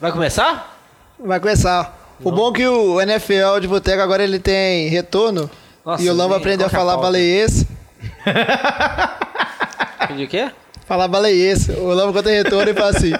[0.00, 0.78] Vai começar?
[1.18, 2.16] Vai começar.
[2.22, 5.50] O bom é que o NFL de boteco agora ele tem retorno.
[5.84, 7.64] Nossa, e o Lamba aprendeu a é falar baleiês.
[10.04, 10.50] Entendi o quê?
[10.86, 11.68] Falar baleiês.
[11.68, 13.12] O Lamba quando tem retorno ele fala assim: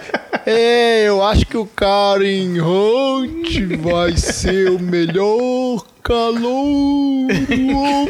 [0.46, 7.28] Ei, eu acho que o Karen Hunt vai ser o melhor calor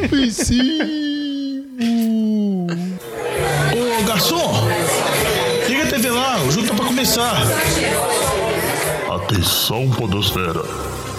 [0.03, 0.85] ofensivo.
[3.73, 4.53] Ô garçom,
[5.67, 7.35] liga a TV lá, o jogo tá pra começar.
[9.27, 10.61] Atenção, Podosfera.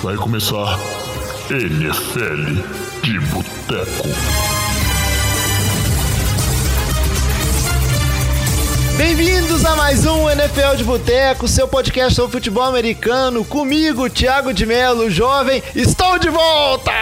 [0.01, 0.79] Vai começar
[1.51, 2.63] NFL
[3.03, 4.09] de Boteco.
[8.97, 13.45] Bem-vindos a mais um NFL de Boteco, seu podcast sobre futebol americano.
[13.45, 16.93] Comigo, Thiago de Melo, jovem, estou de volta!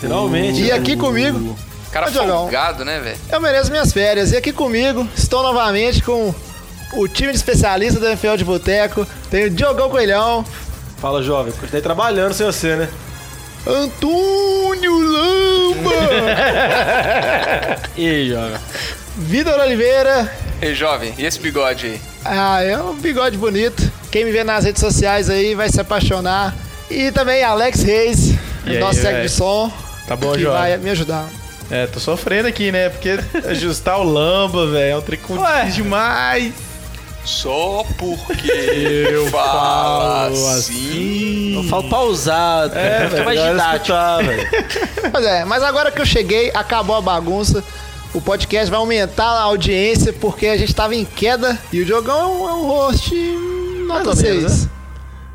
[0.00, 0.60] Finalmente.
[0.60, 1.56] E aqui comigo,
[1.90, 3.18] Cara folgado, né, velho?
[3.32, 4.32] eu mereço minhas férias.
[4.32, 6.34] E aqui comigo, estou novamente com
[6.92, 9.06] o time de especialista do NFL de Boteco.
[9.30, 10.44] Tem o Diogão Coelhão,
[10.98, 11.50] Fala, jovem.
[11.54, 12.88] Continuei trabalhando sem você, né?
[13.66, 15.90] Antônio Lamba,
[17.96, 18.60] E aí, joga?
[19.16, 20.30] Vitor Oliveira.
[20.60, 22.00] Ei, jovem, e esse bigode aí?
[22.24, 23.90] Ah, é um bigode bonito.
[24.10, 26.54] Quem me vê nas redes sociais aí vai se apaixonar.
[26.90, 28.30] E também Alex Reis,
[28.66, 29.28] E aí, nosso técnico velho?
[29.28, 29.72] de som.
[30.06, 30.52] Tá bom, que João?
[30.58, 31.26] vai me ajudar.
[31.70, 32.88] É, tô sofrendo aqui, né?
[32.88, 36.52] Porque ajustar o lamba, velho, é um difícil demais.
[37.24, 41.54] Só porque Eu fala falo assim.
[41.54, 43.76] Eu falo pausado, É, fica velho, mais didático.
[43.92, 45.10] escutar.
[45.12, 47.62] Pois é, mas agora que eu cheguei, acabou a bagunça.
[48.12, 52.18] O podcast vai aumentar a audiência porque a gente tava em queda e o Diogão
[52.20, 53.14] é um, é um host
[53.86, 54.68] nota ou menos, 6.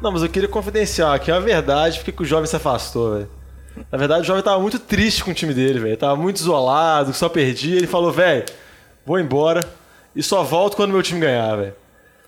[0.01, 3.29] Não, mas eu queria confidenciar aqui a verdade, porque que o jovem se afastou, velho.
[3.91, 5.97] Na verdade, o jovem tava muito triste com o time dele, velho.
[5.97, 7.77] Tava muito isolado, só perdia.
[7.77, 8.43] Ele falou, velho,
[9.05, 9.61] vou embora
[10.15, 11.73] e só volto quando meu time ganhar, velho.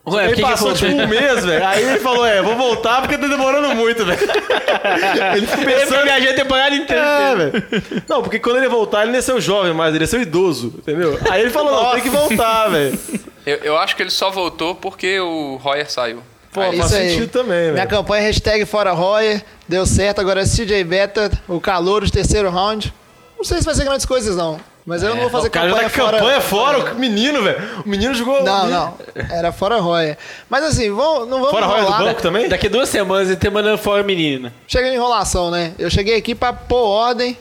[0.09, 0.87] Ué, ele que que passou voltou?
[0.89, 1.65] tipo um mês, velho.
[1.67, 4.17] Aí ele falou, é, vou voltar porque tá demorando muito, velho.
[5.35, 6.03] Ele ficou pensando...
[6.03, 7.01] viajei a temporada inteira.
[7.03, 7.63] É, velho.
[8.07, 10.19] Não, porque quando ele voltar, ele não ia ser o jovem mais, ele ia ser
[10.19, 11.19] o idoso, entendeu?
[11.29, 12.97] Aí ele falou, não, tem que voltar, velho.
[13.45, 16.23] Eu, eu acho que ele só voltou porque o Royer saiu.
[16.53, 17.09] Pô, Aí- faz Isso aí.
[17.09, 17.89] sentido também, Minha velho.
[17.89, 22.93] campanha hashtag fora Royer, deu certo, agora é CJ Beta, o calor de terceiro round.
[23.37, 24.57] Não sei se vai ser grandes coisas não,
[24.87, 26.17] mas eu não vou fazer O cara campanha fora...
[26.17, 27.83] campanha fora, o menino, velho.
[27.85, 28.41] O menino jogou.
[28.41, 28.97] Não, não,
[29.29, 30.17] era fora Royer.
[30.49, 32.47] Mas assim, vamos, não vamos Fora Royer do banco também?
[32.47, 34.53] Daqui duas semanas ele tá mandando fora menina.
[34.65, 35.73] Chega de enrolação, né?
[35.77, 37.37] Eu cheguei aqui pra pôr ordem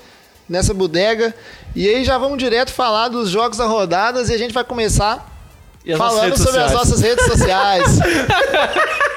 [0.49, 1.33] nessa bodega.
[1.73, 5.25] E aí já vamos direto falar dos jogos da rodadas e a gente vai começar
[5.89, 6.73] as falando sobre as sociais?
[6.73, 7.99] nossas redes sociais.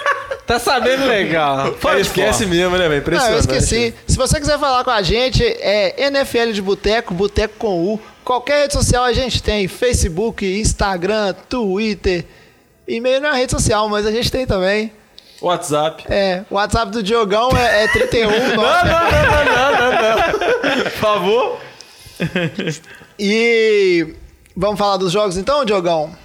[0.50, 1.74] Tá sabendo legal.
[1.74, 2.90] Cara, esquece mesmo, né, velho?
[2.90, 3.34] Não, Impressionante.
[3.50, 3.94] eu esqueci.
[4.08, 8.00] Se você quiser falar com a gente, é NFL de Boteco, Boteco com U.
[8.30, 9.68] Qualquer rede social a gente tem.
[9.68, 12.24] Facebook, Instagram, Twitter.
[12.88, 14.94] E-mail não é rede social, mas a gente tem também.
[15.42, 16.04] WhatsApp.
[16.08, 18.30] É, o WhatsApp do Diogão é, é 31.
[18.30, 20.84] Não, não, não, não, não, não, não.
[20.84, 21.60] Por favor.
[23.18, 24.14] E
[24.56, 26.16] vamos falar dos jogos então, Diogão?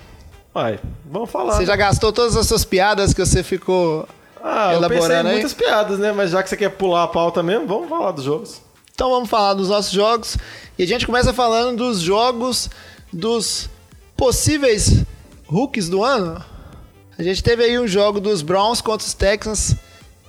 [0.52, 1.54] Vai, vamos falar.
[1.54, 4.06] Você já gastou todas as suas piadas que você ficou
[4.42, 5.34] Ah, eu pensei em elaborando aí?
[5.36, 6.12] muitas piadas, né?
[6.12, 8.60] Mas já que você quer pular a pauta mesmo, vamos falar dos jogos.
[8.94, 10.38] Então vamos falar dos nossos jogos.
[10.78, 12.70] E a gente começa falando dos jogos
[13.12, 13.68] dos
[14.16, 15.04] possíveis
[15.46, 16.42] rookies do ano.
[17.18, 19.74] A gente teve aí um jogo dos Browns contra os Texans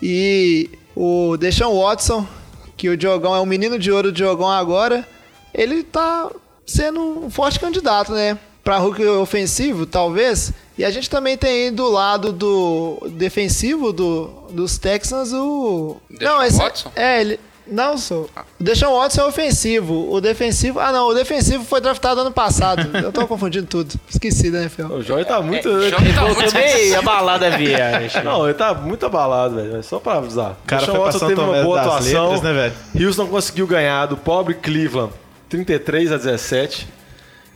[0.01, 2.27] e o Deshaun Watson,
[2.75, 5.07] que o Diogão é o menino de ouro do Diogão agora,
[5.53, 6.31] ele tá
[6.65, 8.37] sendo um forte candidato, né?
[8.63, 10.51] Pra rookie ofensivo, talvez.
[10.75, 15.97] E a gente também tem aí do lado do defensivo do, dos Texans o.
[16.09, 16.91] Deshaun Watson?
[16.95, 17.39] É, ele.
[17.67, 18.29] Não, sou.
[18.59, 20.11] O Deshaun Watson é ofensivo.
[20.11, 20.79] O defensivo.
[20.79, 21.07] Ah, não.
[21.07, 22.95] O defensivo foi draftado ano passado.
[22.97, 23.93] Eu tô confundindo tudo.
[24.09, 24.93] Esqueci da NFL.
[24.93, 25.67] O Jorge tá muito.
[25.67, 28.21] O jovem tá muito bem abalado a viagem.
[28.23, 29.83] Não, ele tá muito abalado, velho.
[29.83, 30.51] Só pra avisar.
[30.51, 32.23] O cara Deshaun foi pra Watson teve uma boa atuação.
[32.31, 33.07] Letras, né, velho?
[33.07, 35.11] Houston conseguiu ganhar do pobre Cleveland
[35.49, 36.87] 33 a 17.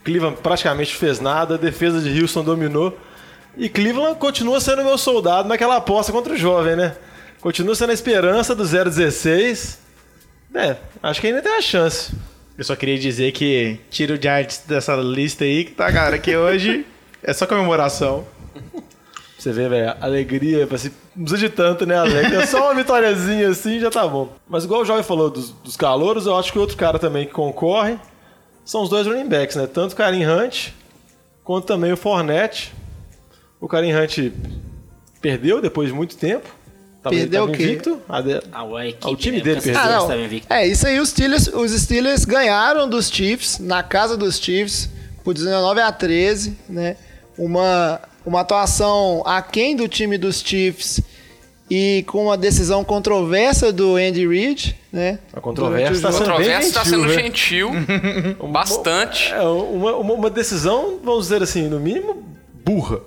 [0.04, 2.98] Cleveland praticamente fez nada, a defesa de Houston dominou.
[3.58, 6.96] E Cleveland continua sendo meu soldado naquela aposta contra o jovem, né?
[7.42, 9.78] Continua sendo a esperança do 0-16.
[10.54, 12.12] É, acho que ainda tem a chance.
[12.58, 16.36] Eu só queria dizer que tira o Giants dessa lista aí, que tá, cara, que
[16.36, 16.86] hoje
[17.24, 18.28] é só comemoração.
[19.38, 22.34] Você vê, velho, alegria, assim, não precisa de tanto, né, Alex?
[22.34, 24.34] É só uma vitóriazinha assim já tá bom.
[24.50, 27.32] Mas igual o Jovem falou dos, dos calouros, eu acho que outro cara também que
[27.32, 27.98] concorre
[28.66, 29.66] são os dois running backs, né?
[29.66, 30.72] Tanto o Karim Hunt
[31.46, 32.74] quanto também o Fournette.
[33.62, 34.32] O Karim Hunt
[35.22, 36.50] perdeu depois de muito tempo.
[37.02, 37.64] Tava, Perdeu tava o quê?
[37.64, 38.02] invicto.
[38.10, 39.44] A de- Ah, a equipe, Ah, o time né?
[39.44, 40.44] dele Porque perdeu.
[40.50, 40.60] Ah.
[40.60, 44.90] É, isso aí os Steelers, os Steelers ganharam dos Chiefs, na casa dos Chiefs,
[45.24, 46.98] por 19 a 13, né?
[47.38, 51.00] Uma, uma atuação aquém do time dos Chiefs
[51.72, 55.20] e com uma decisão controversa do Andy Reid, né?
[55.32, 57.14] A controvérsia o tá sendo está gentil, sendo né?
[57.14, 57.70] gentil.
[58.52, 59.32] bastante.
[59.32, 62.24] É, uma, uma, uma decisão, vamos dizer assim, no mínimo,
[62.66, 63.00] burra.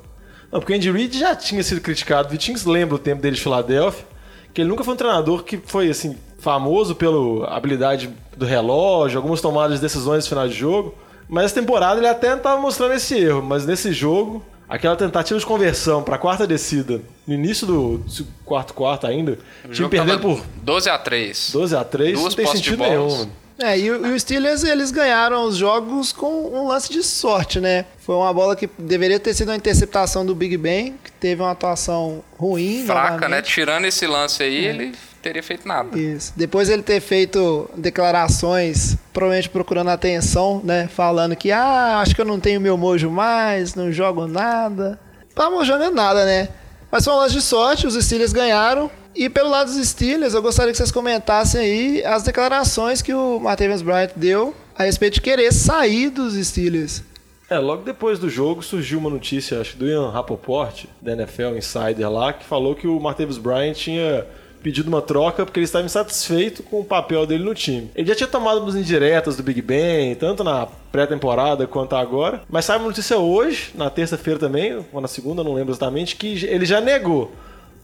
[0.52, 2.28] Não, porque o Andy Reid já tinha sido criticado.
[2.28, 4.04] O Vitinhos lembra o tempo dele de Filadélfia,
[4.52, 9.40] que ele nunca foi um treinador que foi, assim, famoso pela habilidade do relógio, algumas
[9.40, 10.94] tomadas de decisões no final de jogo.
[11.26, 15.46] Mas essa temporada ele até estava mostrando esse erro, mas nesse jogo, aquela tentativa de
[15.46, 18.04] conversão para a quarta descida, no início do,
[18.44, 22.44] quarto quarto ainda, O time perdendo por 12 a 3 12 a 3 Duas não
[22.44, 23.30] tem sentido nenhum.
[23.62, 27.84] É, e, o- os Steelers, eles ganharam os jogos com um lance de sorte, né?
[28.00, 31.52] Foi uma bola que deveria ter sido uma interceptação do Big Ben, que teve uma
[31.52, 32.82] atuação ruim.
[32.84, 33.18] Fraca, né?
[33.20, 33.44] novamente.
[33.52, 35.96] Tirando esse lance aí, ele teria feito nada.
[35.96, 36.32] Isso.
[36.34, 40.88] Depois ele ter feito declarações, provavelmente procurando atenção, né?
[40.92, 44.98] Falando que, ah, acho que eu não tenho meu mojo mais, não jogo nada.
[45.34, 46.48] Tá mojando nada, né?
[46.90, 48.90] Mas foi um lance de sorte, os Steelers ganharam.
[49.14, 53.38] E pelo lado dos Steelers, eu gostaria que vocês comentassem aí as declarações que o
[53.38, 57.02] Martavis Bryant deu a respeito de querer sair dos Steelers.
[57.50, 61.56] É, logo depois do jogo surgiu uma notícia, acho que do Ian Rapoport, da NFL
[61.58, 64.26] Insider lá, que falou que o Martavis Bryant tinha
[64.62, 67.90] pedido uma troca porque ele estava insatisfeito com o papel dele no time.
[67.94, 72.64] Ele já tinha tomado umas indiretas do Big Ben, tanto na pré-temporada quanto agora, mas
[72.64, 76.64] saiu uma notícia hoje, na terça-feira também, ou na segunda, não lembro exatamente, que ele
[76.64, 77.32] já negou.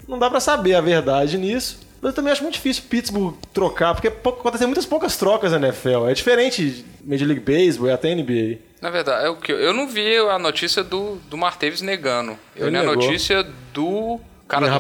[0.09, 1.87] Não dá pra saber a verdade nisso.
[2.01, 6.09] Mas eu também acho muito difícil Pittsburgh trocar, porque acontecem muitas poucas trocas na NFL.
[6.09, 8.59] É diferente Major League Baseball e até NBA.
[8.81, 12.39] Na verdade, é o que eu- não vi a notícia do, do Marteves negando.
[12.55, 13.43] Eu Ele li a notícia
[13.75, 14.79] do cara do,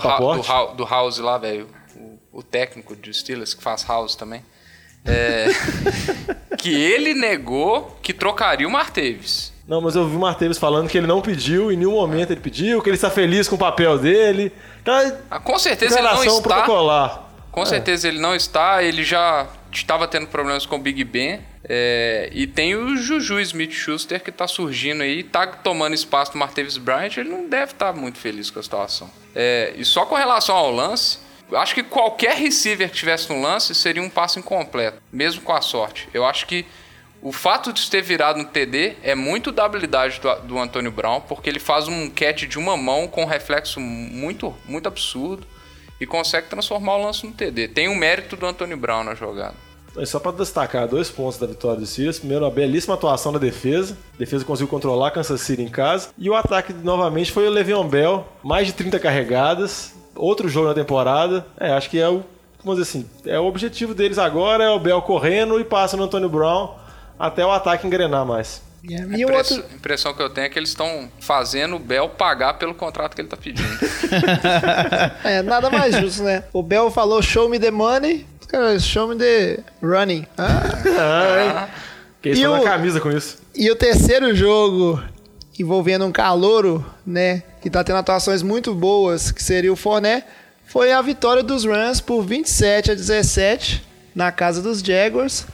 [0.68, 1.68] do, do House lá, velho.
[1.96, 4.44] O, o técnico de Steelers que faz House também.
[5.04, 5.46] É,
[6.58, 9.52] que ele negou que trocaria o Marteves.
[9.68, 12.40] Não, mas eu vi o Marteves falando que ele não pediu, em nenhum momento ele
[12.40, 14.50] pediu, que ele está feliz com o papel dele.
[14.80, 16.40] Aquela Ah, com certeza ele não está.
[16.40, 17.24] protocolar.
[17.52, 18.82] Com certeza ele não está.
[18.82, 21.40] Ele já estava tendo problemas com o Big Ben.
[21.68, 26.78] é, e tem o Juju Smith-Schuster que está surgindo aí, está tomando espaço do Martavis
[26.78, 27.18] Bryant.
[27.18, 29.10] Ele não deve estar muito feliz com a situação.
[29.34, 31.18] É, e só com relação ao lance,
[31.52, 35.60] acho que qualquer receiver que tivesse no lance seria um passo incompleto, mesmo com a
[35.60, 36.08] sorte.
[36.14, 36.64] Eu acho que
[37.20, 41.20] o fato de ter virado um TD é muito da habilidade do, do Antônio Brown,
[41.20, 45.44] porque ele faz um catch de uma mão com um reflexo muito, muito absurdo
[46.00, 47.68] e consegue transformar o lance no TD.
[47.68, 49.54] Tem um mérito do Antônio Brown na jogada.
[50.04, 52.20] Só para destacar dois pontos da vitória do Steelers.
[52.20, 53.98] Primeiro, uma belíssima atuação na defesa.
[54.14, 56.10] A defesa conseguiu controlar Kansas City em casa.
[56.16, 58.24] E o ataque, novamente, foi o Le'Veon Bell.
[58.44, 59.94] Mais de 30 carregadas.
[60.14, 61.44] Outro jogo na temporada.
[61.58, 62.22] É, acho que é o,
[62.62, 66.04] vamos dizer assim, é o objetivo deles agora, é o Bell correndo e passa no
[66.04, 66.76] Antônio Brown
[67.18, 68.62] até o ataque engrenar mais.
[68.84, 71.78] E A o impress- outro, impressão que eu tenho é que eles estão fazendo o
[71.78, 73.68] Bell pagar pelo contrato que ele está pedindo.
[75.24, 76.44] é nada mais justo, né?
[76.52, 80.26] O Bell falou show me the money, os caras show me the running.
[80.36, 81.68] Ah.
[82.20, 83.38] Que eles E estão na o- camisa com isso.
[83.54, 85.00] E o terceiro jogo
[85.56, 90.24] envolvendo um calouro, né, que tá tendo atuações muito boas, que seria o Forné,
[90.66, 93.84] foi a vitória dos Rams por 27 a 17
[94.16, 95.46] na casa dos Jaguars.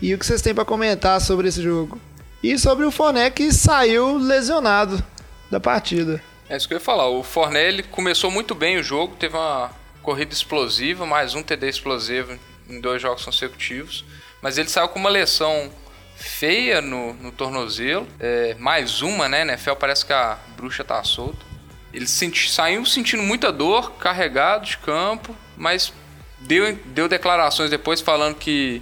[0.00, 2.00] E o que vocês têm pra comentar sobre esse jogo?
[2.42, 5.02] E sobre o Forné que saiu lesionado
[5.50, 6.22] da partida.
[6.48, 7.06] É isso que eu ia falar.
[7.08, 9.70] O Forné ele começou muito bem o jogo, teve uma
[10.02, 12.38] corrida explosiva, mais um TD explosivo
[12.68, 14.04] em dois jogos consecutivos.
[14.40, 15.70] Mas ele saiu com uma lesão
[16.16, 18.06] feia no, no tornozelo.
[18.18, 19.42] É, mais uma, né?
[19.42, 21.44] NFL parece que a bruxa tá solta.
[21.92, 25.92] Ele senti- saiu sentindo muita dor, carregado de campo, mas
[26.40, 28.80] deu, deu declarações depois falando que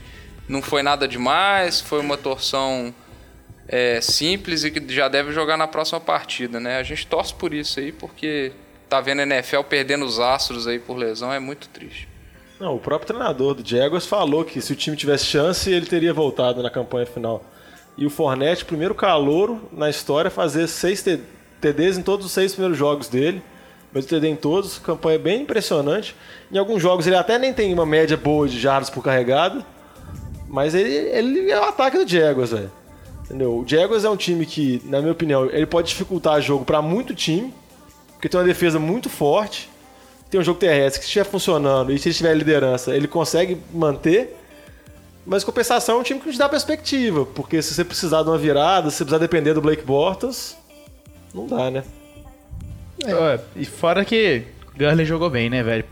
[0.48, 2.94] não foi nada demais, foi uma torção
[3.68, 6.78] é, simples e que já deve jogar na próxima partida, né?
[6.78, 8.52] A gente torce por isso aí, porque
[8.88, 12.08] tá vendo a NFL perdendo os astros aí por lesão, é muito triste.
[12.58, 16.12] Não, o próprio treinador do Jaguars falou que se o time tivesse chance, ele teria
[16.12, 17.44] voltado na campanha final.
[17.96, 21.04] E o Fornette, primeiro calouro na história, fazer seis
[21.60, 23.42] TDs em todos os seis primeiros jogos dele.
[23.92, 26.14] Mesmo TD em todos, campanha bem impressionante.
[26.52, 29.64] Em alguns jogos ele até nem tem uma média boa de jardas por carregada,
[30.48, 32.72] mas ele, ele é o ataque do Jaguars, velho.
[33.24, 33.58] Entendeu?
[33.58, 37.14] O Jaguars é um time que, na minha opinião, ele pode dificultar jogo para muito
[37.14, 37.52] time,
[38.14, 39.68] porque tem uma defesa muito forte
[40.30, 43.58] tem um jogo terrestre que se estiver funcionando e se ele tiver liderança, ele consegue
[43.72, 44.36] manter.
[45.24, 48.28] Mas compensação é um time que não te dá perspectiva, porque se você precisar de
[48.28, 50.56] uma virada, se você precisar depender do Blake Bortles,
[51.34, 51.84] não dá, né?
[53.04, 54.44] Ó, E fora que
[54.76, 55.84] Gurley jogou bem, né, velho?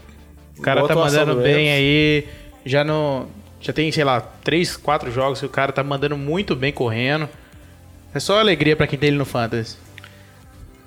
[0.58, 2.28] O cara Boa tá mandando do bem aí.
[2.64, 3.26] Já não.
[3.60, 7.28] Já tem, sei lá, três, quatro jogos que o cara tá mandando muito bem correndo.
[8.14, 9.76] É só alegria pra quem tem ele no Fantasy.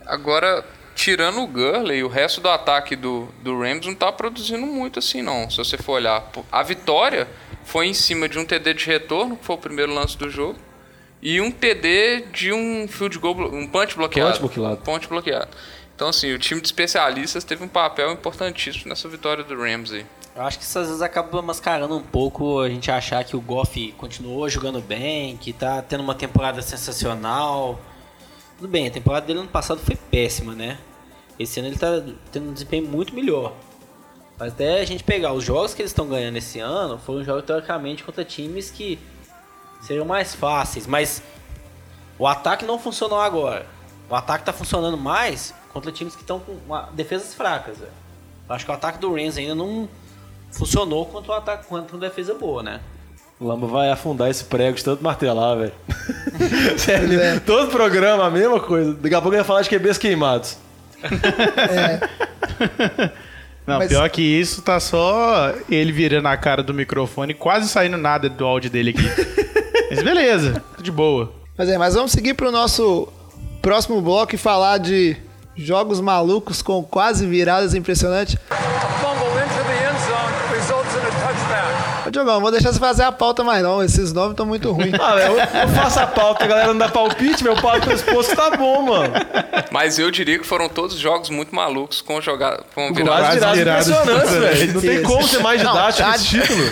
[0.06, 5.00] Agora, tirando o Gurley, o resto do ataque do, do Rams não tá produzindo muito
[5.00, 5.50] assim, não.
[5.50, 6.30] Se você for olhar.
[6.52, 7.28] A vitória
[7.64, 10.58] foi em cima de um TD de retorno, que foi o primeiro lance do jogo,
[11.22, 14.40] e um TD de um field goal, um punch bloqueado.
[14.40, 14.82] Punch bloqueado.
[14.82, 15.50] Punch bloqueado.
[15.96, 20.06] Então, assim, o time de especialistas teve um papel importantíssimo nessa vitória do Rams aí.
[20.40, 23.42] Eu acho que isso às vezes acaba mascarando um pouco a gente achar que o
[23.42, 27.78] Goff continuou jogando bem, que tá tendo uma temporada sensacional.
[28.58, 30.78] Tudo bem, a temporada dele ano passado foi péssima, né?
[31.38, 33.52] Esse ano ele tá tendo um desempenho muito melhor.
[34.38, 37.44] Mas até a gente pegar os jogos que eles estão ganhando esse ano, foram jogos
[37.44, 38.98] teoricamente contra times que
[39.82, 41.22] seriam mais fáceis, mas
[42.18, 43.66] o ataque não funcionou agora.
[44.10, 46.56] O ataque tá funcionando mais contra times que estão com
[46.94, 47.82] defesas fracas.
[47.82, 47.90] Eu
[48.56, 49.90] acho que o ataque do Rams ainda não
[50.52, 52.80] funcionou contra o ataque contra uma defesa boa, né?
[53.40, 55.72] O Lamba vai afundar esse prego de tanto martelar, velho.
[56.78, 58.94] Sério, todo programa a mesma coisa.
[58.96, 60.58] Daqui a pouco ele vai falar de QBs queimados.
[63.66, 67.98] Não, Mas- pior que isso, tá só ele virando a cara do microfone, quase saindo
[67.98, 69.04] nada do áudio dele aqui.
[69.90, 71.32] Mas beleza, de boa.
[71.58, 73.08] Mas é, mas vamos seguir pro nosso
[73.62, 75.18] próximo bloco e falar de
[75.56, 78.38] jogos malucos com quase viradas impressionantes.
[79.02, 79.29] fumble
[82.10, 84.72] Ô, Diogão, não vou deixar você fazer a pauta mais não, esses nomes estão muito
[84.72, 84.94] ruins.
[85.00, 88.36] Ah, eu, eu faço a pauta, a galera não dá palpite, meu pau pro pescoço
[88.36, 89.14] tá bom, mano.
[89.72, 93.34] Mas eu diria que foram todos jogos muito malucos com jogar com viradas.
[93.36, 94.74] Viradas viradas impressionantes, velho.
[94.74, 96.72] Não tem como ser mais Não, didático tá- esse título.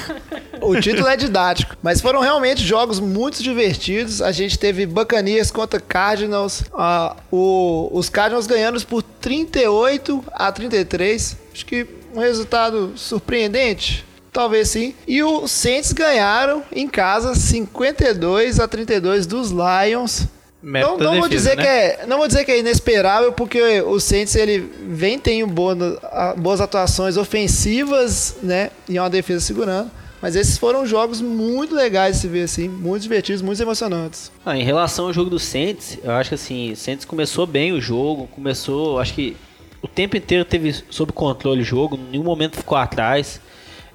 [0.60, 4.22] O título é didático, mas foram realmente jogos muito divertidos.
[4.24, 11.38] A gente teve Buccaneers contra Cardinals, ah, o- os Cardinals ganhando por 38 a 33.
[11.54, 14.04] Acho que um resultado surpreendente.
[14.32, 14.94] Talvez sim.
[15.08, 20.28] E os Saints ganharam em casa 52 a 32 dos Lions.
[20.62, 21.62] Não, não vou defesa, dizer né?
[21.64, 26.00] que é, não vou dizer que é inesperável, porque o Saints ele vem tendo boa-
[26.04, 29.90] a- boas atuações ofensivas, né, e uma defesa segurando.
[30.22, 34.32] Mas esses foram jogos muito legais de se ver assim, muito divertidos, muito emocionantes.
[34.44, 37.72] Ah, em relação ao jogo do Saints, eu acho que assim, o Saints começou bem
[37.72, 39.38] o jogo, começou, acho que
[39.80, 43.40] o tempo inteiro teve sob controle o jogo, em nenhum momento ficou atrás.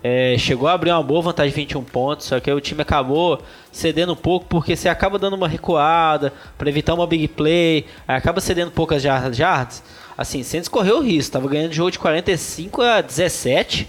[0.05, 2.83] É, chegou a abrir uma boa vantagem de 21 pontos, só que aí o time
[2.83, 3.41] acabou
[3.71, 8.17] cedendo um pouco porque você acaba dando uma recuada para evitar uma big play, aí
[8.17, 9.37] acaba cedendo poucas jardas.
[9.37, 9.83] jardas.
[10.19, 13.89] Assim, Saints correu o risco, estava ganhando o jogo de 45 a 17,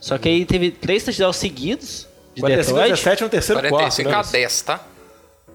[0.00, 2.46] só que aí teve três touchdowns seguidos de 45
[2.78, 2.90] a Detroit.
[3.04, 4.16] 17 no terceiro quarto, 45 né?
[4.16, 4.80] a 10, tá?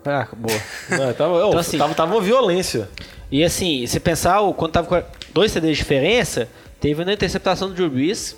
[0.06, 0.62] Ah, boa.
[0.90, 2.88] Não, tava, Então, assim- tava, tava uma violência.
[3.32, 5.04] E assim, se pensar, o- quando tava com
[5.34, 6.48] dois CDs de diferença,
[6.80, 8.36] teve uma interceptação do Drew Brees,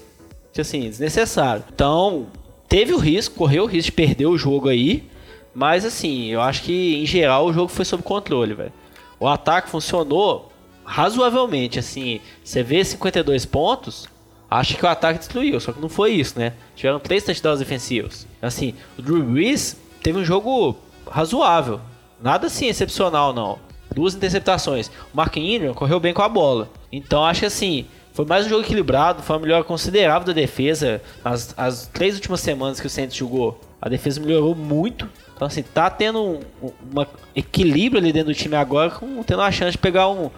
[0.59, 1.63] assim, desnecessário.
[1.73, 2.27] Então,
[2.67, 5.09] teve o risco, correu o risco de perder o jogo aí,
[5.53, 8.73] mas assim, eu acho que em geral o jogo foi sob controle, velho.
[9.19, 10.51] O ataque funcionou
[10.83, 14.07] razoavelmente, assim, você vê 52 pontos,
[14.49, 16.53] acho que o ataque destruiu, só que não foi isso, né?
[16.75, 18.27] Tiveram três touchdowns defensivos.
[18.41, 20.75] Assim, o Drew Brees teve um jogo
[21.09, 21.79] razoável,
[22.21, 23.59] nada assim excepcional não.
[23.93, 24.87] Duas interceptações.
[25.13, 26.69] O Mark Ingram correu bem com a bola.
[26.91, 31.01] Então acho que assim, foi mais um jogo equilibrado, foi uma melhora considerável da defesa.
[31.23, 35.09] As, as três últimas semanas que o Saints jogou, a defesa melhorou muito.
[35.35, 39.51] Então assim, tá tendo um, um equilíbrio ali dentro do time agora, com, tendo a
[39.51, 40.29] chance de pegar um...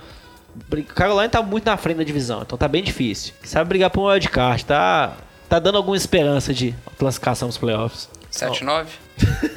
[0.94, 3.34] Carolina tá muito na frente da divisão, então tá bem difícil.
[3.44, 5.18] Sabe brigar por um wildcard, tá,
[5.50, 8.08] tá dando alguma esperança de classificação nos playoffs.
[8.34, 8.86] 7-9?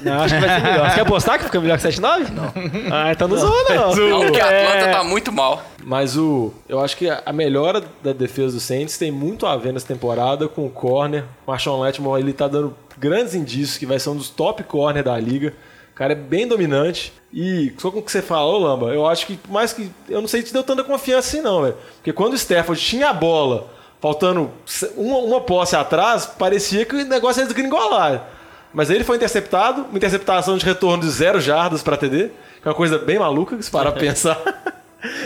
[0.02, 0.88] Não, acho que vai ser melhor.
[0.90, 2.28] Você quer apostar que fica melhor que 7-9?
[2.30, 2.52] Não.
[2.94, 3.94] Ah, então não zoa, não.
[3.94, 4.66] Não, porque a É.
[4.66, 5.62] Atlanta tá muito mal.
[5.82, 9.72] Mas o, eu acho que a melhora da defesa do Saints tem muito a ver
[9.72, 11.24] nessa temporada com o corner.
[11.46, 15.02] O Marshawn Lattimore ele tá dando grandes indícios que vai ser um dos top corner
[15.02, 15.54] da liga.
[15.92, 17.12] O cara é bem dominante.
[17.32, 19.90] E só com o que você falou, Lamba, eu acho que mais que.
[20.08, 21.76] Eu não sei se te deu tanta confiança assim, não, velho.
[21.96, 23.68] Porque quando o Stafford tinha a bola,
[24.00, 24.50] faltando
[24.96, 28.26] uma, uma posse atrás, parecia que o negócio ia desgringolar.
[28.72, 32.30] Mas aí ele foi interceptado, uma interceptação de retorno de zero jardas para TD,
[32.60, 34.38] que é uma coisa bem maluca, se parar pra pensar.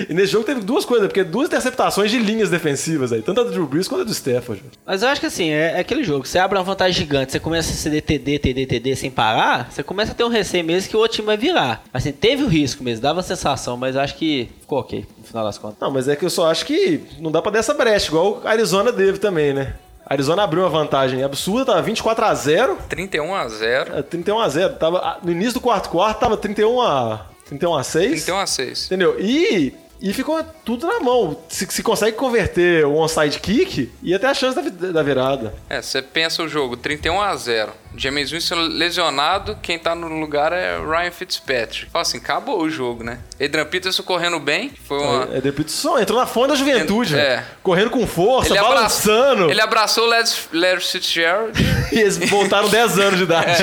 [0.08, 3.44] E nesse jogo teve duas coisas, porque duas interceptações de linhas defensivas aí, tanto a
[3.44, 4.62] do Drew Brees quanto a do Stafford.
[4.84, 6.26] Mas eu acho que assim, é, é aquele jogo.
[6.26, 9.82] Você abre uma vantagem gigante, você começa a ceder TD, TD, TD sem parar, você
[9.82, 11.82] começa a ter um receio mesmo que o outro time vai virar.
[11.94, 15.44] Assim, teve o risco mesmo, dava a sensação, mas acho que ficou ok, no final
[15.44, 15.78] das contas.
[15.80, 18.42] Não, mas é que eu só acho que não dá pra dar essa brecha, igual
[18.44, 19.74] a Arizona teve também, né?
[20.10, 23.96] A Arizona abriu uma vantagem absurda, tava 24 a 0 31 a 0.
[23.96, 27.84] é, 31 a 0 tava, No início do quarto quarto tava 31 a, 31 a
[27.84, 28.10] 6.
[28.24, 28.86] 31 a 6.
[28.86, 29.20] Entendeu?
[29.20, 31.36] E, e ficou tudo na mão.
[31.48, 35.54] Se, se consegue converter o onside kick, ia ter a chance da, da virada.
[35.68, 37.72] É, você pensa o jogo 31 a 0.
[37.96, 41.86] James Winston lesionado, quem tá no lugar é Ryan Fitzpatrick.
[41.90, 43.18] Fala assim, acabou o jogo, né?
[43.42, 45.28] Adrian Peterson correndo bem, foi uma...
[45.36, 47.16] É, de Peterson entrou na fonte da juventude, É.
[47.36, 47.42] velho.
[47.62, 49.50] Correndo com força, abra- balançando.
[49.50, 50.08] ele abraçou o
[50.52, 51.52] Larry, Fitzgerald.
[51.92, 53.62] E eles voltaram 10 anos de idade.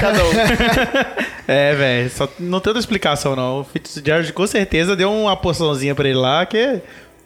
[0.00, 0.30] Cada um.
[1.46, 3.60] É, velho, só não tem outra explicação, não.
[3.60, 6.80] O Fitzgerald com certeza deu uma porçãozinha pra ele lá, que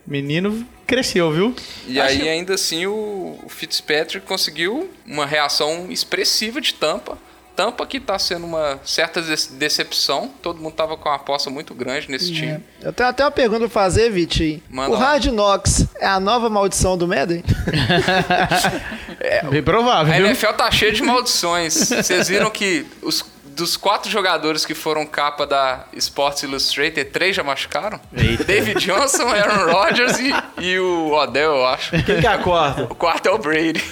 [0.07, 1.55] menino cresceu, viu?
[1.87, 7.19] E aí, ainda assim, o Fitzpatrick conseguiu uma reação expressiva de Tampa.
[7.57, 10.29] Tampa que tá sendo uma certa decepção.
[10.43, 12.59] Todo mundo tava com uma aposta muito grande nesse time.
[12.83, 14.61] Eu tenho até uma pergunta pra fazer, Vitinho.
[14.69, 14.99] Manda O lá.
[14.99, 17.45] Hard Knocks é a nova maldição do Madden?
[19.51, 20.27] Bem provável, A viu?
[20.27, 21.75] NFL tá cheia de maldições.
[21.75, 27.43] Vocês viram que os, dos quatro jogadores que foram capa da Sports Illustrated, três já
[27.43, 28.01] machucaram?
[28.47, 31.91] David Johnson, Aaron Rodgers e, e o Odell, eu acho.
[32.05, 32.83] Quem que é a quarta?
[32.85, 33.83] O quarto é o Brady.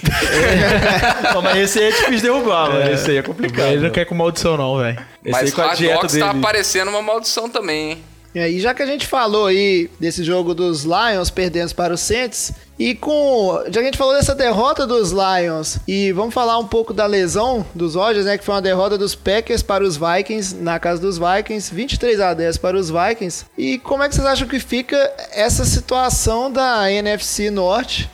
[1.32, 2.90] Não, mas esse aí é difícil de derrubar, mano.
[2.90, 3.72] Esse aí é complicado.
[3.72, 4.98] Ele não quer com maldição, não, velho.
[5.24, 6.24] Esse Mas aí com a dieta Knocks dele.
[6.24, 8.04] tá aparecendo uma maldição também, hein?
[8.34, 12.00] E aí, já que a gente falou aí desse jogo dos Lions perdendo para os
[12.00, 12.52] Saints,
[12.82, 13.62] e com.
[13.66, 17.06] Já que a gente falou dessa derrota dos Lions, e vamos falar um pouco da
[17.06, 18.36] lesão dos Rodgers, né?
[18.36, 22.34] Que foi uma derrota dos Packers para os Vikings, na casa dos Vikings, 23 a
[22.34, 23.46] 10 para os Vikings.
[23.56, 24.96] E como é que vocês acham que fica
[25.30, 28.10] essa situação da NFC Norte?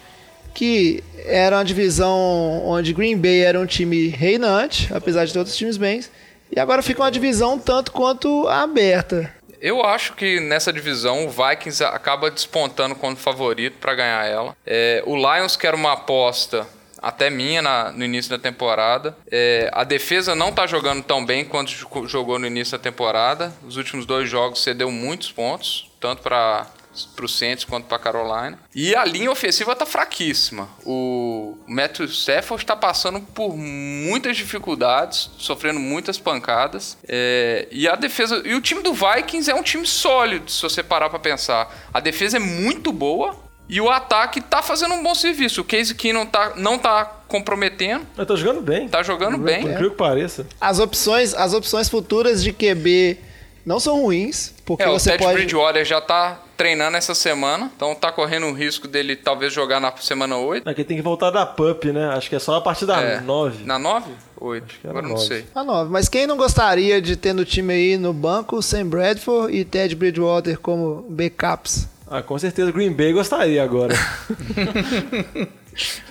[0.54, 5.56] que era uma divisão onde Green Bay era um time reinante, apesar de todos os
[5.56, 6.10] times bens,
[6.50, 9.32] e agora fica uma divisão tanto quanto aberta.
[9.60, 14.56] Eu acho que nessa divisão o Vikings acaba despontando como favorito para ganhar ela.
[14.66, 16.66] É, o Lions, que era uma aposta
[17.00, 19.16] até minha na- no início da temporada.
[19.30, 23.52] É, a defesa não tá jogando tão bem quanto jo- jogou no início da temporada.
[23.66, 26.66] Os últimos dois jogos cedeu muitos pontos, tanto para
[27.04, 28.58] pro Saints quanto para Carolina.
[28.74, 30.68] E a linha ofensiva tá fraquíssima.
[30.84, 36.96] O Matthew Stafford está passando por muitas dificuldades, sofrendo muitas pancadas.
[37.06, 40.82] É, e a defesa e o time do Vikings é um time sólido, se você
[40.82, 41.74] parar para pensar.
[41.92, 43.36] A defesa é muito boa
[43.68, 45.60] e o ataque tá fazendo um bom serviço.
[45.60, 48.88] O Case Keenum tá, não tá comprometendo, Eu tô jogando bem.
[48.88, 49.60] tá jogando Por bem.
[49.60, 50.46] incrível que pareça.
[50.60, 53.18] As opções, as opções futuras de QB
[53.66, 57.70] não são ruins, porque É, o você Ted pode Bridgewater já tá treinando essa semana,
[57.74, 60.68] então tá correndo o risco dele talvez jogar na semana 8.
[60.68, 62.08] Aqui tem que voltar da PUP, né?
[62.08, 63.20] Acho que é só a partir da É.
[63.20, 63.64] 9.
[63.64, 64.10] Na 9?
[64.40, 64.74] 8.
[64.82, 65.26] era Agora não nove.
[65.26, 65.46] sei.
[65.54, 65.90] a nove.
[65.90, 69.94] Mas quem não gostaria de ter no time aí no banco Sam Bradford e Ted
[69.96, 71.88] Bridgewater como backups?
[72.10, 73.94] Ah, com certeza Green Bay gostaria agora.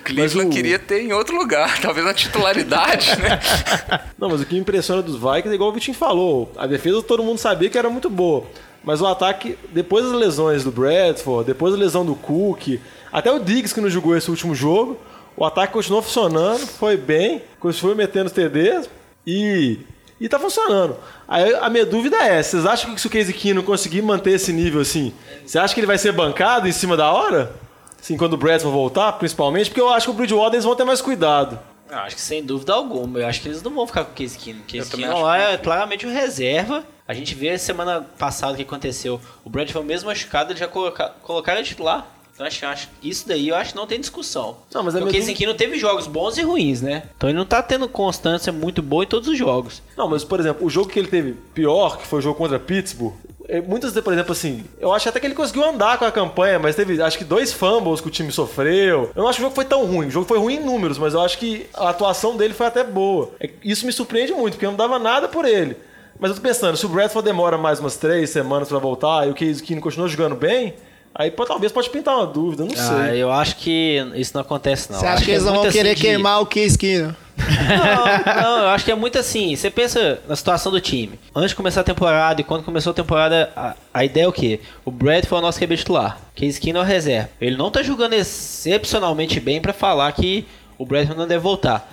[0.04, 3.40] Cleveland o- queria ter em outro lugar, talvez na titularidade, né?
[4.18, 6.52] Não, mas o que me impressiona dos Vikings é igual o Vitinho falou.
[6.56, 8.46] A defesa todo mundo sabia que era muito boa.
[8.88, 12.80] Mas o ataque, depois das lesões do Bradford, depois da lesão do Cook,
[13.12, 14.98] até o Diggs que não jogou esse último jogo,
[15.36, 17.42] o ataque continuou funcionando, foi bem,
[17.74, 18.90] foi metendo os TDs
[19.26, 19.80] e,
[20.22, 20.96] e tá funcionando.
[21.28, 24.54] Aí a minha dúvida é, vocês acham que se o Casey Keenum conseguir manter esse
[24.54, 25.12] nível assim,
[25.46, 27.52] você acha que ele vai ser bancado em cima da hora?
[28.00, 30.86] Assim, quando o Bradford voltar, principalmente, porque eu acho que o Bridgewater eles vão ter
[30.86, 31.60] mais cuidado.
[31.92, 33.20] Eu acho que sem dúvida alguma.
[33.20, 34.62] Eu acho que eles não vão ficar com o Case Keenum.
[34.66, 36.86] Case acho lá é claramente o reserva.
[37.08, 39.20] A gente vê semana passada o que aconteceu.
[39.46, 42.06] O Bradford mesmo machucado, ele já coloca, colocaram ele titular.
[42.34, 44.58] Então acho, acho isso daí eu acho que não tem discussão.
[44.72, 47.04] Não, mas a Porque o minha Case dúvida- Keenum teve jogos bons e ruins, né?
[47.18, 49.82] Então ele não tá tendo constância muito boa em todos os jogos.
[49.98, 52.60] Não, mas por exemplo, o jogo que ele teve pior, que foi o jogo contra
[52.60, 53.16] Pittsburgh,
[53.50, 56.12] é, muitas vezes, por exemplo, assim, eu acho até que ele conseguiu andar com a
[56.12, 59.10] campanha, mas teve acho que dois fumbles que o time sofreu.
[59.16, 60.08] Eu não acho que o jogo foi tão ruim.
[60.08, 62.84] O jogo foi ruim em números, mas eu acho que a atuação dele foi até
[62.84, 63.32] boa.
[63.40, 65.78] É, Isso me surpreende muito, porque eu não dava nada por ele.
[66.20, 69.32] Mas eu tô pensando, se o Bradford demora mais umas três semanas pra voltar e
[69.32, 70.74] o Case Keenum continua jogando bem,
[71.14, 73.22] aí pô, talvez pode pintar uma dúvida, não Ah, sei.
[73.22, 75.00] eu acho que isso não acontece, não.
[75.00, 76.78] Você Acho acha que é eles não vão muito querer assim de- queimar o Case
[76.78, 77.14] Keenum?
[77.38, 79.56] Não, não, eu acho que é muito assim.
[79.56, 81.20] Você pensa na situação do time.
[81.36, 84.32] Antes de começar a temporada e quando começou a temporada, a, a ideia é o
[84.32, 84.60] quê?
[84.84, 86.18] O Brad foi o nosso QB titular.
[86.34, 87.30] Case Keenum é o reserva.
[87.40, 90.48] Ele não tá jogando excepcionalmente bem pra falar que
[90.80, 91.88] o Bradford não deve voltar.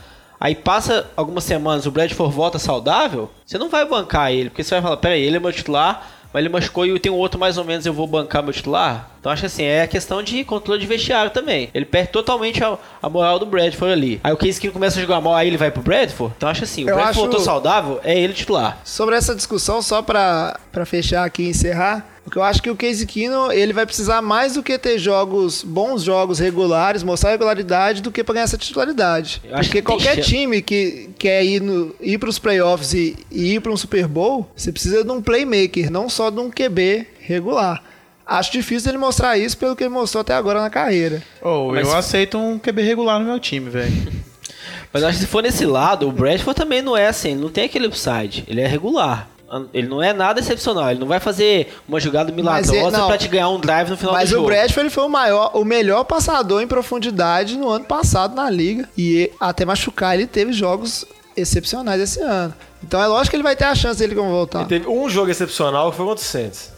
[0.44, 4.74] Aí passa algumas semanas, o Bradford volta saudável, você não vai bancar ele, porque você
[4.74, 7.56] vai falar, peraí, ele é meu titular, mas ele machucou e tem um outro mais
[7.56, 9.08] ou menos, eu vou bancar meu titular?
[9.24, 11.70] Então acho assim, é a questão de controle de vestiário também.
[11.72, 14.20] Ele perde totalmente a, a moral do Bradford ali.
[14.22, 16.34] Aí o Case Keenum começa a jogar mal, aí ele vai pro Bradford?
[16.36, 18.78] Então acho assim, o Eu Bradford acho- voltou saudável, é ele titular.
[18.84, 22.76] Sobre essa discussão, só pra, pra fechar aqui e encerrar, porque eu acho que o
[22.76, 28.02] Case Keenum, ele vai precisar mais do que ter jogos, bons jogos regulares, mostrar regularidade,
[28.02, 29.40] do que pra ganhar essa titularidade.
[29.42, 30.28] Eu Porque qualquer chance.
[30.28, 34.46] time que quer ir, no, ir pros playoffs e, e ir pra um Super Bowl,
[34.54, 37.82] você precisa de um playmaker, não só de um QB regular.
[38.26, 41.22] Acho difícil ele mostrar isso pelo que ele mostrou até agora na carreira.
[41.42, 43.92] Oh, Mas- Eu aceito um QB regular no meu time, velho.
[44.92, 47.48] Mas acho que se for nesse lado, o Bradford também não é assim, ele não
[47.50, 49.28] tem aquele upside, ele é regular.
[49.72, 52.36] Ele não é nada excepcional, ele não vai fazer uma jogada Mas
[52.68, 54.46] milagrosa pra te ganhar um drive no final Mas do o jogo.
[54.48, 58.88] Bradford ele foi o maior, o melhor passador em profundidade no ano passado na liga.
[58.98, 61.04] E até machucar, ele teve jogos
[61.36, 62.52] excepcionais esse ano.
[62.82, 64.60] Então é lógico que ele vai ter a chance dele como voltar.
[64.60, 66.72] Ele teve um jogo excepcional que foi contra o Saints.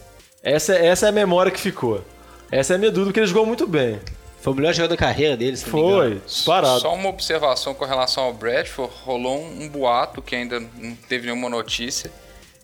[0.47, 2.01] Essa, essa é a memória que ficou.
[2.49, 3.99] Essa é a minha dúvida, porque ele jogou muito bem.
[4.39, 5.65] Foi o melhor jogador da carreira dele, se.
[5.65, 6.79] Foi, parado.
[6.79, 11.25] Só uma observação com relação ao Bradford, rolou um, um boato que ainda não teve
[11.25, 12.09] nenhuma notícia,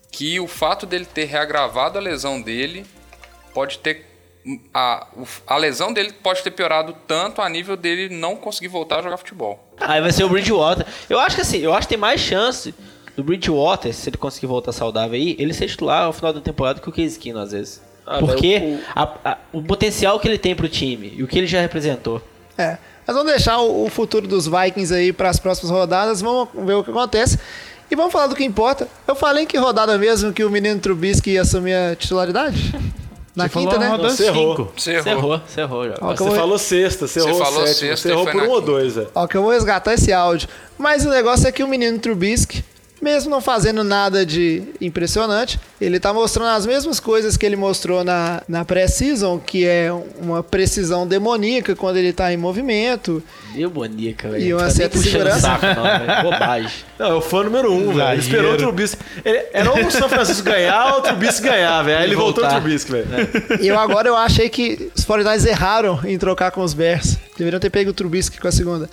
[0.10, 2.86] que o fato dele ter reagravado a lesão dele
[3.54, 4.06] pode ter
[4.74, 5.08] a,
[5.46, 9.18] a lesão dele pode ter piorado tanto a nível dele não conseguir voltar a jogar
[9.18, 9.74] futebol.
[9.78, 10.86] Aí vai ser o Bridgewater.
[11.10, 12.74] Eu acho que assim, eu acho que tem mais chance
[13.16, 16.80] do Bridgewater, se ele conseguir voltar saudável aí, ele ser titular ao final da temporada
[16.80, 17.82] que o Case Keenum, às vezes.
[18.06, 21.38] Ah, Porque o- a- a- o potencial que ele tem pro time e o que
[21.38, 22.22] ele já representou.
[22.58, 22.78] É.
[23.06, 26.22] Mas vamos deixar o, o futuro dos Vikings aí para as próximas rodadas.
[26.22, 27.38] Vamos ver o que acontece.
[27.92, 28.88] E vamos falar do que importa.
[29.08, 32.74] Eu falei em que rodada mesmo que o menino Trubisky ia assumir a titularidade?
[33.36, 33.90] Na Você falou quinta, né?
[33.90, 34.56] rodada Você errou.
[34.58, 34.74] 5.
[34.78, 35.42] Você Você errou.
[35.48, 35.96] você errou já.
[36.02, 38.50] Ó, Você vou- falou sexta, você, Você errou falou sétima, sexta você errou por um
[38.50, 39.10] ou dois, velho.
[39.16, 40.48] Ó, que eu vou resgatar esse áudio.
[40.78, 42.64] Mas o negócio é que o menino Trubisky,
[43.04, 48.04] mesmo não fazendo nada de impressionante, ele tá mostrando as mesmas coisas que ele mostrou
[48.04, 53.22] na, na pré-season, que é uma precisão demoníaca quando ele tá em movimento.
[53.54, 54.44] Deu bonica, velho.
[54.44, 55.40] E uma Tá certa segurança.
[55.42, 56.24] saco, não.
[56.32, 56.72] Bobagem.
[56.98, 58.12] Não, é o fã número um, velho.
[58.14, 59.02] Ele esperou o Trubisky.
[59.26, 61.98] Ele- Era ou o São Francisco ganhar ou o Trubisky ganhar, velho.
[61.98, 62.62] Aí ele E voltou o voltar.
[62.62, 63.08] Trubisky, velho.
[63.62, 67.18] E eu agora eu achei que os 49ers erraram em trocar com os Bears.
[67.38, 68.90] Deveriam ter pego o Trubisky com a segunda.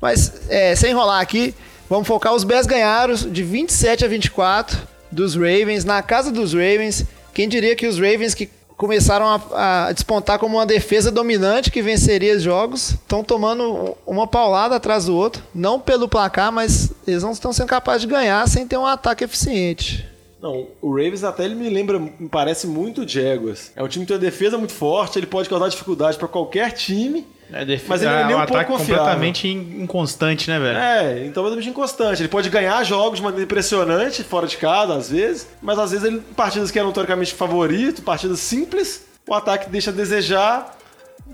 [0.00, 1.54] Mas, é, sem enrolar aqui,
[1.90, 2.32] vamos focar.
[2.32, 4.78] Os Bears ganharam de 27 a 24
[5.10, 7.04] dos Ravens, na casa dos Ravens.
[7.34, 11.82] Quem diria que os Ravens que começaram a, a despontar como uma defesa dominante que
[11.82, 15.42] venceria os jogos, estão tomando uma paulada atrás do outro.
[15.54, 19.24] Não pelo placar, mas eles não estão sendo capazes de ganhar sem ter um ataque
[19.24, 20.09] eficiente.
[20.42, 23.72] Não, o Ravens até ele me lembra, me parece muito o Jaguars.
[23.76, 26.72] É um time que tem uma defesa muito forte, ele pode causar dificuldade pra qualquer
[26.72, 27.26] time.
[27.52, 27.84] É, def...
[27.88, 28.96] Mas ele não é nem um pouco ataque confiável.
[28.96, 30.78] completamente in- inconstante, né, velho?
[30.78, 32.22] É, então é um inconstante.
[32.22, 36.06] Ele pode ganhar jogos de maneira impressionante, fora de casa, às vezes, mas às vezes
[36.06, 40.78] ele, partidas que eram teoricamente favorito, partidas simples, o ataque deixa a desejar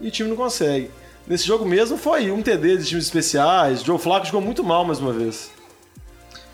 [0.00, 0.90] e o time não consegue.
[1.28, 4.98] Nesse jogo mesmo foi um TD de times especiais, Joe Flacco jogou muito mal mais
[5.00, 5.50] uma vez.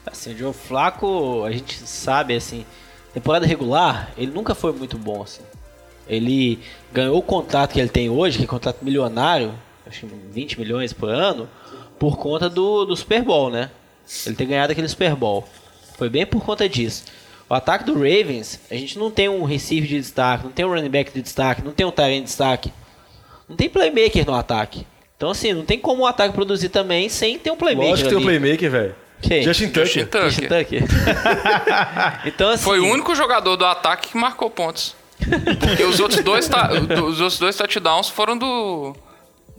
[0.07, 2.67] Assim, o Joe Flaco, a gente sabe, assim,
[3.15, 5.43] temporada regular, ele nunca foi muito bom, assim.
[6.09, 6.59] Ele
[6.93, 9.55] ganhou o contrato que ele tem hoje, que é um contrato milionário,
[9.87, 11.49] acho que 20 milhões por ano,
[11.99, 13.71] por conta do, do Super Bowl, né?
[14.27, 15.47] Ele ter ganhado aquele Super Bowl.
[15.97, 17.05] Foi bem por conta disso.
[17.49, 20.71] O ataque do Ravens, a gente não tem um receiver de destaque, não tem um
[20.71, 22.73] running back de destaque, não tem um tight end de destaque.
[23.49, 24.87] Não tem playmaker no ataque.
[25.17, 28.15] Então, assim, não tem como o ataque produzir também sem ter um playmaker Lógico que
[28.17, 28.39] tem ali.
[28.39, 28.97] playmaker, velho.
[29.23, 29.43] Quem?
[29.43, 29.87] Justin Tucker.
[29.87, 30.23] Justin Tucker.
[30.23, 30.83] Christian Tucker.
[32.27, 34.95] então, assim, Foi o único jogador do ataque que marcou pontos.
[35.61, 38.95] Porque os outros dois, ta- os outros dois touchdowns foram do,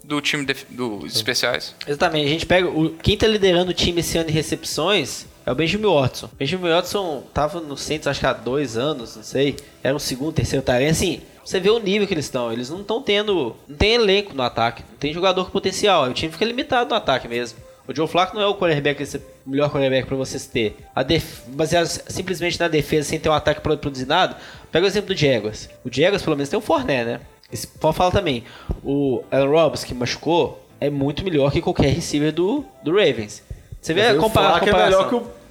[0.03, 1.73] do time def- do especiais.
[1.87, 2.67] Exatamente, a gente pega.
[2.67, 6.29] O, quem tá liderando o time esse ano em recepções é o Benjamin Watson.
[6.37, 9.55] Benjamin Watson tava no Saints acho que há dois anos, não sei.
[9.81, 10.91] Era o segundo, terceiro tarefa.
[10.91, 12.51] Assim, você vê o nível que eles estão.
[12.51, 13.55] Eles não estão tendo.
[13.67, 14.83] Não tem elenco no ataque.
[14.91, 16.03] Não tem jogador com potencial.
[16.09, 17.57] O time fica limitado no ataque mesmo.
[17.87, 20.77] O Joe Flacco não é o quarterback, esse- o melhor quarterback pra vocês ter.
[20.95, 23.61] A def, baseado simplesmente na defesa, sem ter um ataque
[24.05, 24.37] nada.
[24.71, 25.69] Pega o exemplo do Jaguars.
[25.83, 27.19] O Jaguars, pelo menos, tem o Forné, né?
[27.51, 28.43] Esse, pode falar também.
[28.83, 33.43] O Aaron Robbins, que machucou, é muito melhor que qualquer receiver do, do Ravens.
[33.81, 34.99] Você vê a aí o Flacco é comparação.
[35.05, 35.42] melhor que o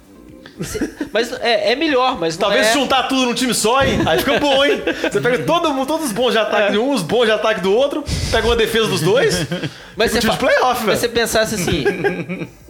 [1.11, 2.71] Mas é, é melhor, mas não Talvez é...
[2.71, 3.99] se juntar tudo num time só, hein?
[4.05, 4.81] Aí fica bom, hein?
[5.11, 6.71] Você pega todo mundo, todos os bons de ataque É.
[6.71, 9.35] de um, os bons de ataque do outro, pega uma defesa dos dois.
[9.95, 11.19] Mas fica um você, fa- playoff, mas você velho.
[11.19, 11.83] pensasse assim,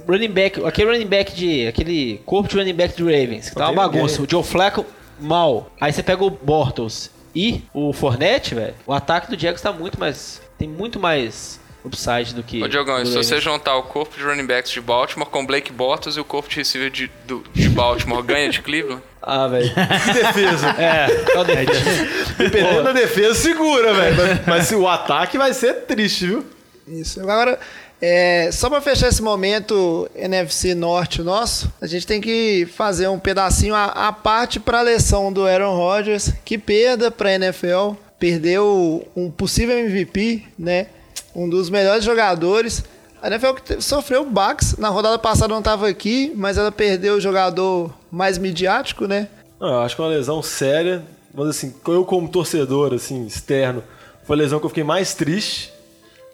[0.07, 3.69] running back, aquele running back de, aquele corpo de running back do Ravens, que tá
[3.69, 4.01] uma tem ninguém.
[4.01, 4.85] bagunça, o Joe Flacco
[5.19, 9.71] mal, aí você pega o Bortles e o Fournette, velho, o ataque do Jaguars tá
[9.71, 13.83] muito mais, tem muito mais upside do que Ô, Diogão, e se você juntar o
[13.83, 17.11] corpo de running backs de Baltimore com Blake Bortles e o corpo de receiver de,
[17.27, 19.01] do- de Baltimore, ganha de Cleveland?
[19.21, 19.69] Ah, velho.
[19.73, 20.69] Que defesa.
[20.71, 22.07] É, qual defesa?
[22.37, 24.15] Dependendo da defesa, segura, velho.
[24.17, 26.45] Mas, mas se o ataque vai ser triste, viu?
[26.87, 27.21] Isso.
[27.21, 27.57] Agora,
[28.01, 33.17] é, só para fechar esse momento NFC Norte nosso, a gente tem que fazer um
[33.17, 36.33] pedacinho à, à parte para a lição do Aaron Rodgers.
[36.43, 37.93] Que perda para a NFL.
[38.19, 40.87] Perdeu um possível MVP, né?
[41.35, 42.83] Um dos melhores jogadores.
[43.21, 44.77] A NFL que sofreu baques.
[44.77, 49.27] Na rodada passada não estava aqui, mas ela perdeu o jogador mais midiático, né?
[49.59, 51.03] Eu acho que é uma lesão séria.
[51.33, 53.83] Mas assim, eu como torcedor, assim, externo,
[54.23, 55.73] foi a lesão que eu fiquei mais triste.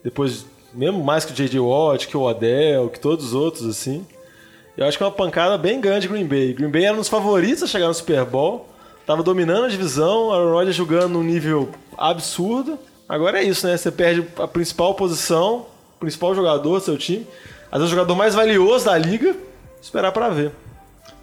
[0.03, 1.59] Depois Mesmo mais que o J.J.
[1.59, 4.05] Watt, que o Odell, que todos os outros, assim.
[4.77, 6.53] Eu acho que é uma pancada bem grande Green Bay.
[6.53, 8.67] Green Bay era um dos favoritos a chegar no Super Bowl.
[9.05, 12.77] Tava dominando a divisão, Aaron Rodgers jogando num nível absurdo.
[13.09, 13.75] Agora é isso, né?
[13.75, 17.25] Você perde a principal posição, o principal jogador do seu time.
[17.71, 19.35] Às vezes o jogador mais valioso da liga.
[19.81, 20.51] Esperar pra ver.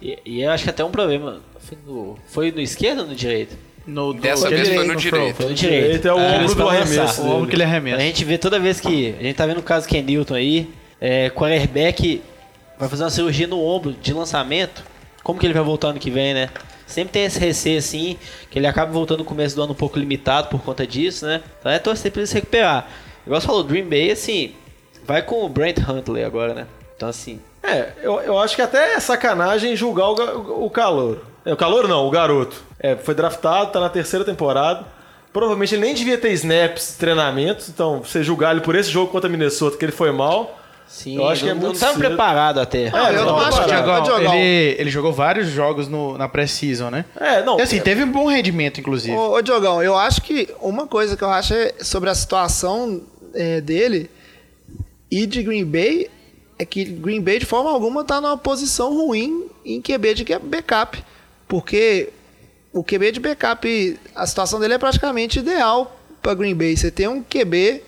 [0.01, 1.39] E, e eu acho que até um problema.
[1.59, 3.55] Foi no, foi no esquerdo ou no direito?
[3.85, 5.35] No, Dessa do- vez foi no no direito.
[5.35, 5.83] Foi no direito.
[5.83, 7.21] Direito é o ombro do arremesso.
[7.21, 8.01] O ombro que ele A arremessa.
[8.01, 9.15] gente vê toda vez que.
[9.17, 10.69] A gente tá vendo o caso Ken Newton aí.
[10.99, 12.21] É, quarterback
[12.77, 14.83] vai fazer uma cirurgia no ombro de lançamento.
[15.23, 16.49] Como que ele vai voltar ano que vem, né?
[16.87, 18.17] Sempre tem esse receio assim,
[18.49, 21.43] que ele acaba voltando no começo do ano um pouco limitado por conta disso, né?
[21.59, 22.89] Então é torcer pra ele se recuperar.
[23.25, 24.55] Igual você falou, Dream Bay, assim,
[25.05, 26.67] vai com o Brent Huntley agora, né?
[26.95, 31.21] Então assim, É, eu, eu acho que até é sacanagem julgar o, o calor.
[31.45, 32.63] É, o calor não, o garoto.
[32.79, 34.85] É, foi draftado, tá na terceira temporada.
[35.33, 37.67] Provavelmente ele nem devia ter snaps, treinamentos.
[37.69, 40.57] Então, você julgar ele por esse jogo contra Minnesota, que ele foi mal.
[40.87, 42.05] Sim, Eu acho que não, é não muito tava cedo.
[42.05, 42.89] preparado até.
[42.89, 47.05] Não, eu não, não acho que ele, ele jogou vários jogos no, na pré-season, né?
[47.19, 47.59] É, não.
[47.59, 49.15] E assim, teve um bom rendimento, inclusive.
[49.15, 53.01] Ô, ô Diogão, eu acho que uma coisa que eu acho é sobre a situação
[53.33, 54.09] é, dele
[55.09, 56.09] e de Green Bay
[56.59, 61.03] é que Green Bay de forma alguma tá numa posição ruim em QB de backup.
[61.47, 62.09] Porque
[62.73, 66.75] o QB de backup, a situação dele é praticamente ideal para Green Bay.
[66.75, 67.83] Você tem um QB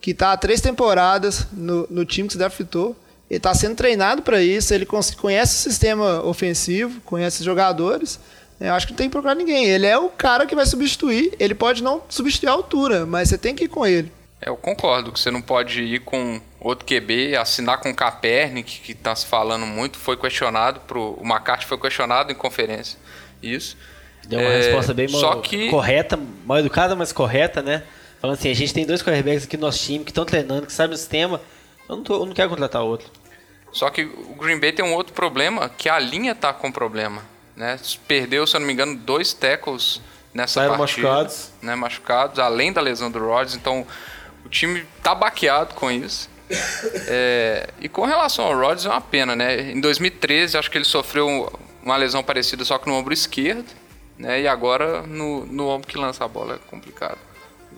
[0.00, 2.96] que tá há três temporadas no, no time que se draftou.
[3.30, 8.18] Ele está sendo treinado para isso, ele conhece o sistema ofensivo, conhece os jogadores.
[8.60, 9.66] Eu acho que não tem que procurar ninguém.
[9.66, 11.34] Ele é o cara que vai substituir.
[11.38, 14.10] Ele pode não substituir a altura, mas você tem que ir com ele.
[14.40, 18.80] É, eu concordo que você não pode ir com outro QB, assinar com o Kaepernick,
[18.80, 22.98] que está se falando muito, foi questionado, pro, o McCarthy foi questionado em conferência,
[23.42, 23.76] isso.
[24.28, 27.82] Deu uma É, resposta bem mal, que- correta, mal educada, mas correta, né?
[28.20, 30.72] Falando assim, a gente tem dois quarterbacks aqui no nosso time que estão treinando, que
[30.72, 31.40] sabem o sistema.
[31.88, 33.10] Eu não, tô- eu não quero contratar outro.
[33.72, 37.22] Só que o Green Bay tem um outro problema, que a linha tá com problema,
[37.54, 37.78] né?
[38.08, 40.00] Perdeu, se eu não me engano, dois tackles
[40.34, 41.06] nessa Saíram partida.
[41.06, 41.50] machucados.
[41.62, 43.86] Né, machucados, além da lesão do Rodgers, então
[44.44, 46.28] o time tá baqueado com isso.
[47.06, 49.70] É, e com relação ao Rodgers é uma pena, né?
[49.72, 51.52] Em 2013, acho que ele sofreu
[51.82, 53.66] uma lesão parecida, só que no ombro esquerdo,
[54.16, 54.40] né?
[54.40, 57.18] E agora no, no ombro que lança a bola é complicado.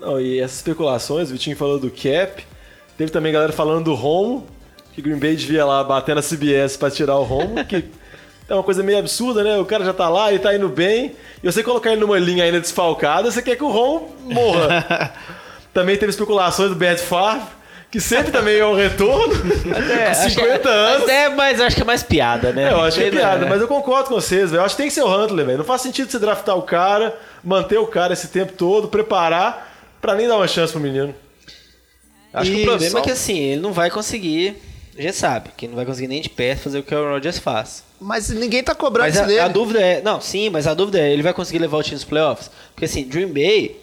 [0.00, 2.44] Não, e essas especulações, o Vitinho falou do Cap.
[2.96, 4.46] Teve também galera falando do Romo,
[4.94, 7.84] que Green Bay devia lá bater na CBS pra tirar o Romo, que
[8.48, 9.58] é uma coisa meio absurda, né?
[9.58, 12.44] O cara já tá lá, ele tá indo bem, e você colocar ele numa linha
[12.44, 15.12] ainda desfalcada, você quer que o Romo morra.
[15.72, 17.46] também teve especulações do Bad Favre,
[17.90, 21.00] que sempre também é um retorno, com 50 anos.
[21.00, 22.68] Mas é, mas acho que é mais piada, né?
[22.68, 23.50] É, eu acho que é piada, né?
[23.50, 24.60] mas eu concordo com vocês, velho.
[24.60, 25.58] Eu acho que tem que ser o Huntley, velho.
[25.58, 29.69] Não faz sentido você draftar o cara, manter o cara esse tempo todo, preparar,
[30.00, 31.14] pra nem dar uma chance pro menino.
[32.32, 34.56] Acho que o problema é que assim, ele não vai conseguir.
[34.96, 37.10] A gente sabe que ele não vai conseguir nem de perto fazer o que o
[37.10, 37.84] Rodgers faz.
[38.00, 39.40] Mas ninguém tá cobrando Mas isso a, dele.
[39.40, 40.02] a dúvida é.
[40.02, 42.50] Não, sim, mas a dúvida é: ele vai conseguir levar o time nos playoffs?
[42.72, 43.80] Porque assim, Dream Bay,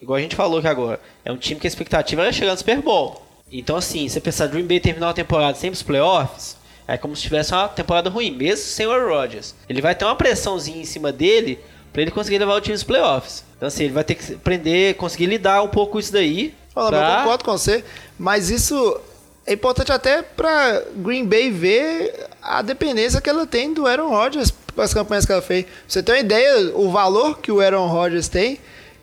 [0.00, 2.58] igual a gente falou aqui agora, é um time que a expectativa era chegar no
[2.58, 3.22] Super Bowl.
[3.52, 6.56] Então, assim, você pensar Dream Bay terminar uma temporada sem os playoffs,
[6.86, 9.54] é como se tivesse uma temporada ruim, mesmo sem o Aaron Rodgers.
[9.68, 11.58] Ele vai ter uma pressãozinha em cima dele
[11.92, 13.44] pra ele conseguir levar o time nos playoffs.
[13.56, 16.54] Então, assim, ele vai ter que aprender, conseguir lidar um pouco com isso daí.
[16.74, 17.84] Fala, pra- eu concordo com você,
[18.18, 18.98] mas isso
[19.46, 24.52] é importante até pra Green Bay ver a dependência que ela tem do Aaron Rodgers
[24.74, 25.64] com as campanhas que ela fez.
[25.64, 28.60] Pra você ter uma ideia, o valor que o Aaron Rodgers tem,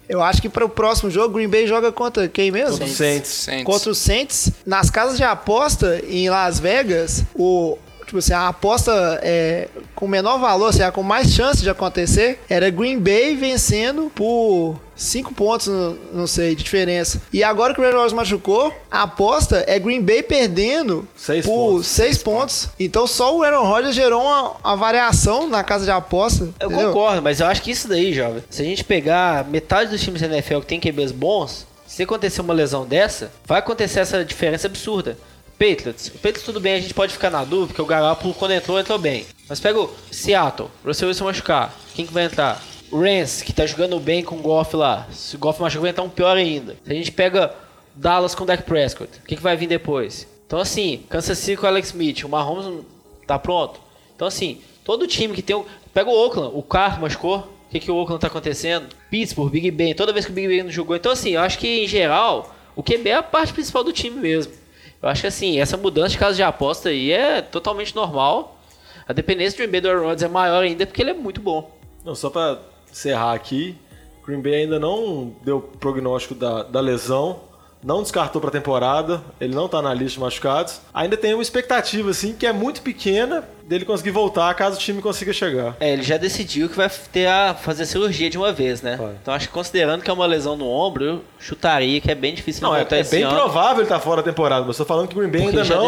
[0.08, 2.72] eu acho que para o próximo jogo, Green Bay joga contra quem mesmo?
[2.78, 3.30] Contra o Saints.
[3.30, 3.64] Saints.
[3.66, 4.52] Contra o Saints.
[4.66, 10.40] Nas casas de aposta em Las Vegas, o tipo assim, a aposta é, com menor
[10.40, 15.68] valor, assim, a com mais chance de acontecer, era Green Bay vencendo por 5 pontos,
[16.14, 17.22] não, sei, de diferença.
[17.32, 21.74] E agora que o Aaron Rodgers machucou, a aposta é Green Bay perdendo Seis por
[21.74, 21.88] pontos.
[21.88, 22.70] 6 pontos.
[22.80, 26.50] Então só o Aaron Rodgers gerou uma, uma variação na casa de aposta.
[26.60, 26.88] Eu entendeu?
[26.88, 30.22] concordo, mas eu acho que isso daí, jovem, se a gente pegar metade dos times
[30.22, 34.68] da NFL que tem QBs bons, se acontecer uma lesão dessa, vai acontecer essa diferença
[34.68, 35.18] absurda.
[35.58, 38.52] Patriots, o Patriots tudo bem, a gente pode ficar na dúvida, porque o Garoppolo quando
[38.52, 39.26] entrou, entrou bem.
[39.50, 42.62] Mas pega o Seattle, Russell Wilson machucar, quem que vai entrar?
[42.92, 45.08] O Rams, que tá jogando bem com o Goff lá.
[45.12, 46.78] Se o Goff machucar, vai entrar um pior ainda.
[46.86, 47.54] Se a gente pega
[47.96, 50.28] Dallas com o Dak Prescott, o que, que vai vir depois?
[50.46, 52.86] Então assim, Kansas City com o Alex Smith, o Mahomes
[53.26, 53.82] tá pronto.
[54.16, 55.62] Então assim, todo time que tem.
[55.94, 58.88] Pega o Oakland, o Carr machucou, o que, que o Oakland tá acontecendo?
[59.10, 60.96] Pittsburgh, Big Ben, toda vez que o Big Ben não jogou.
[60.96, 64.18] Então assim, eu acho que em geral, o QB é a parte principal do time
[64.18, 64.54] mesmo.
[65.02, 68.60] Eu acho que assim, essa mudança de casa de aposta aí é totalmente normal.
[69.08, 71.40] A dependência do Green Bay do Aaron Rodgers é maior ainda porque ele é muito
[71.40, 71.72] bom.
[72.04, 72.60] Não, só pra
[72.92, 73.76] encerrar aqui,
[74.26, 77.40] Green Bay ainda não deu prognóstico da, da lesão
[77.84, 80.82] não descartou pra temporada, ele não tá na lista de machucados.
[80.94, 85.02] Ainda tem uma expectativa, assim, que é muito pequena dele conseguir voltar caso o time
[85.02, 85.76] consiga chegar.
[85.80, 88.96] É, ele já decidiu que vai ter a fazer cirurgia de uma vez, né?
[88.96, 89.12] Vai.
[89.22, 92.34] Então acho que considerando que é uma lesão no ombro, eu chutaria que é bem
[92.34, 93.36] difícil Não, ele é, voltar é esse bem ano.
[93.36, 95.58] provável ele tá fora da temporada, mas eu tô falando que o Green Bay Porque
[95.58, 95.84] ainda ele já não,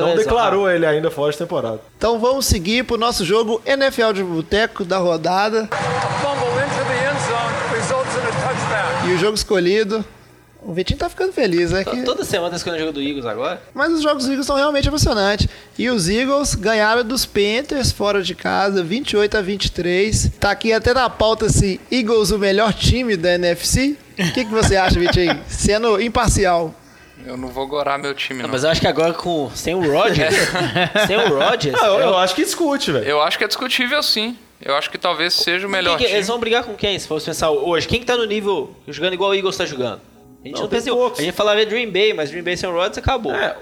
[0.00, 0.16] não lesão.
[0.16, 1.80] declarou ele ainda fora de temporada.
[1.96, 5.68] Então vamos seguir pro nosso jogo NFL de Boteco da rodada.
[5.72, 6.10] A.
[9.06, 10.04] E o jogo escolhido.
[10.62, 11.82] O Vitinho tá ficando feliz, né?
[11.84, 13.62] Que- Toda semana tá escolhendo o jogo do Eagles agora.
[13.74, 15.48] Mas os jogos dos Eagles são realmente emocionantes.
[15.78, 20.30] E os Eagles ganharam dos Panthers fora de casa, 28 a 23.
[20.38, 23.96] Tá aqui até na pauta se Eagles o melhor time da NFC.
[24.18, 25.40] O que, que você acha, Vitinho?
[25.48, 26.74] Sendo imparcial.
[27.26, 28.48] Eu não vou gorar meu time, não.
[28.50, 30.34] Mas eu acho que agora com sem o Rodgers,
[31.06, 33.04] sem o Rodgers, Ah, eu, é eu acho que discute, velho.
[33.06, 34.36] Eu acho que é discutível, sim.
[34.62, 36.16] Eu acho que talvez seja o melhor que- time.
[36.16, 36.98] eles vão brigar com quem?
[36.98, 40.00] Se fosse pensar hoje, quem que tá no nível jogando igual o Eagles tá jogando?
[40.42, 41.18] A gente Não, não, pensa poucos.
[41.20, 43.34] A gente falaria Dream Bay, mas Dream Bay sem o Rodgers acabou.
[43.34, 43.56] É,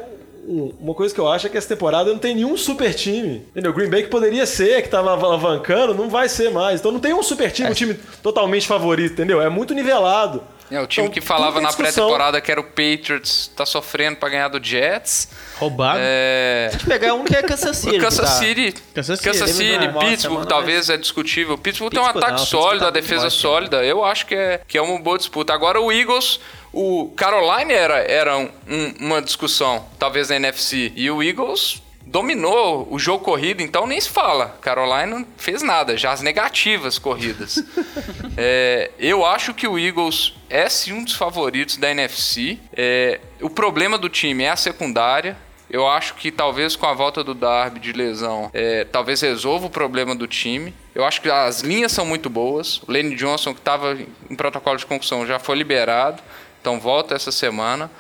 [0.47, 3.43] um- uma coisa que eu acho é que essa temporada não tem nenhum super time.
[3.51, 3.71] Entendeu?
[3.71, 6.81] O Green Bay que poderia ser, que tava alavancando, não vai ser mais.
[6.81, 9.43] Então não tem um super time, um time totalmente favorito, entendeu?
[9.43, 10.43] É muito nivelado.
[10.71, 14.29] É, o time Então, que falava na pré-temporada que era o Patriots, tá sofrendo pra
[14.29, 15.29] ganhar do Jets.
[15.57, 15.99] Roubado.
[16.03, 16.69] É.
[16.79, 17.97] Se pegar um que é Kansas City.
[17.97, 20.99] O Kansas que tá- City, Kansas Kansas City, City, teve uma Pittsburgh semana, talvez é
[20.99, 21.57] discutível.
[21.57, 23.83] Pittsburgh, tem um Pittsburgh ataque não, Pittsburgh sólido, tá a defesa sólida.
[23.83, 25.55] Eu acho que é, que é uma boa disputa.
[25.55, 26.39] Agora o Eagles,
[26.73, 30.93] o Carolina era, era um- um- uma discussão, talvez na NFC.
[30.97, 34.57] E o Eagles dominou o jogo corrido, então nem se fala.
[34.63, 37.63] Carolina não fez nada, já as negativas corridas.
[38.41, 42.57] É, eu acho que o Eagles é sim um dos favoritos da NFC.
[42.73, 45.37] É, o problema do time é a secundária.
[45.69, 49.71] Eu acho que talvez com a volta do Darby de lesão, é, talvez resolva o
[49.71, 50.73] problema do time.
[50.95, 52.79] Eu acho que as linhas são muito boas.
[52.87, 53.99] O Lane Johnson, que estava
[54.31, 56.23] em protocolo de concussão, já foi liberado.
[56.69, 57.91] Então volta essa semana.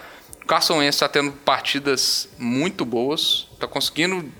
[0.42, 3.48] O Carson Wentz está tendo partidas muito boas.
[3.54, 4.30] Está conseguindo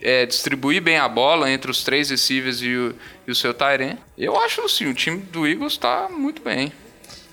[0.00, 2.94] é, distribuir bem a bola entre os três receivers e o,
[3.26, 3.98] e o seu Tyren.
[4.16, 6.72] Eu acho assim, o time do Eagles está muito bem.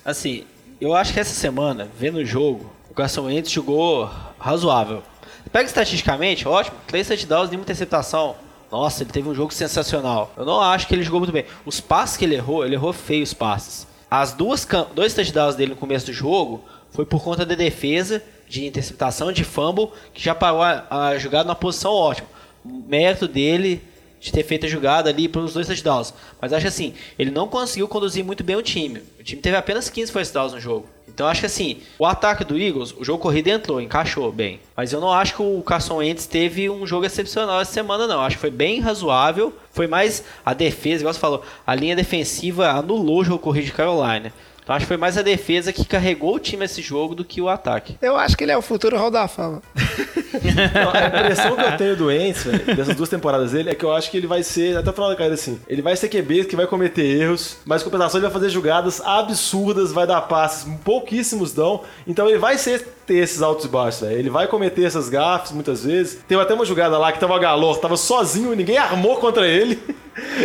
[0.04, 0.44] Assim,
[0.80, 5.04] eu acho que essa semana, vendo o jogo, o Carson Wentz jogou razoável.
[5.52, 8.34] Pega estatisticamente, ótimo, três touchdowns, nenhuma interceptação.
[8.72, 10.34] Nossa, ele teve um jogo sensacional.
[10.36, 11.44] Eu não acho que ele jogou muito bem.
[11.64, 13.86] Os passes que ele errou, ele errou feio os passes.
[14.10, 18.66] As duas dois touchdowns dele no começo do jogo foi por conta da defesa, de
[18.66, 22.26] interceptação, de fumble, que já parou a, a jogada numa posição ótima.
[22.64, 23.80] Mérito dele
[24.20, 26.12] de ter feito a jogada ali para os dois touchdowns.
[26.40, 29.02] Mas acho assim, ele não conseguiu conduzir muito bem o time.
[29.18, 30.86] O time teve apenas 15 first downs no jogo.
[31.20, 34.58] Então acho que assim, o ataque do Eagles, o jogo corrido entrou, encaixou bem.
[34.74, 38.22] Mas eu não acho que o Carson Wentz teve um jogo excepcional essa semana não.
[38.22, 39.52] Acho que foi bem razoável.
[39.70, 43.72] Foi mais a defesa, igual você falou, a linha defensiva anulou o jogo corrido de
[43.72, 44.32] Carolina.
[44.70, 47.40] Então acho que foi mais a defesa que carregou o time esse jogo do que
[47.40, 47.96] o ataque.
[48.00, 49.60] Eu acho que ele é o futuro Hall da Fama.
[49.74, 53.84] Não, a impressão que eu tenho do Ents, velho, dessas duas temporadas dele, é que
[53.84, 56.08] eu acho que ele vai ser, até o final da carreira assim, ele vai ser
[56.08, 60.20] QB que vai cometer erros, mas em compensação ele vai fazer jogadas absurdas, vai dar
[60.20, 64.20] passes, pouquíssimos dão, então ele vai ser ter esses altos e baixos, velho.
[64.20, 66.20] Ele vai cometer essas gafes muitas vezes.
[66.28, 69.82] Teve até uma jogada lá que tava o Galor, tava sozinho, ninguém armou contra ele.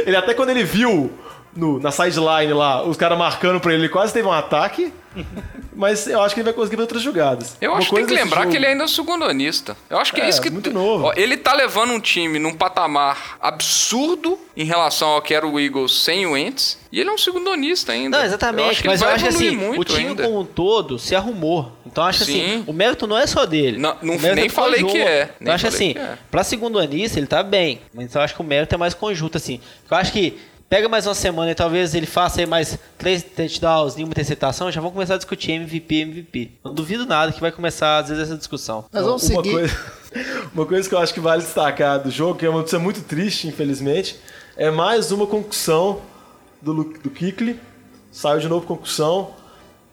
[0.04, 1.12] Ele até quando ele viu
[1.56, 4.92] no- na sideline lá, os caras marcando pra ele, ele quase teve um ataque.
[5.74, 7.58] Mas eu acho que ele vai conseguir fazer outras jogadas.
[7.62, 9.76] Eu Uma acho que tem que lembrar jogo- que ele ainda é um segundonista.
[9.90, 10.50] Eu acho que é, É, isso que.
[10.50, 11.06] muito novo.
[11.06, 15.60] Ó, ele tá levando um time num patamar absurdo em relação ao que era o
[15.60, 16.78] Eagles sem o Wentz.
[16.92, 18.18] E ele é um segundonista ainda.
[18.20, 20.24] Não, exatamente, que mas eu acho que assim, muito o time ainda.
[20.24, 21.72] como um todo se arrumou.
[21.86, 22.42] Então eu acho Sim.
[22.42, 23.78] assim, o mérito não é só dele.
[23.78, 24.94] Não- não- O nem do falei conjunto.
[24.94, 26.18] que é, nem Eu acho assim, é.
[26.32, 29.38] pra segundo anista ele tá bem, mas eu acho que o mérito é mais conjunto
[29.38, 29.60] assim.
[29.90, 30.38] Eu acho que
[30.76, 34.82] pega mais uma semana e talvez ele faça aí mais três touchdowns, nenhuma interceptação, já
[34.82, 36.52] vão começar a discutir MVP, MVP.
[36.66, 38.84] Não duvido nada que vai começar às vezes essa discussão.
[38.92, 39.54] Nós vamos uma seguir.
[39.54, 39.80] Coisa,
[40.54, 43.00] uma coisa que eu acho que vale destacar do jogo, que é uma notícia muito
[43.04, 44.20] triste, infelizmente,
[44.58, 46.02] é mais uma concussão
[46.62, 47.58] do, do Kikli.
[48.12, 49.32] Saiu de novo concussão.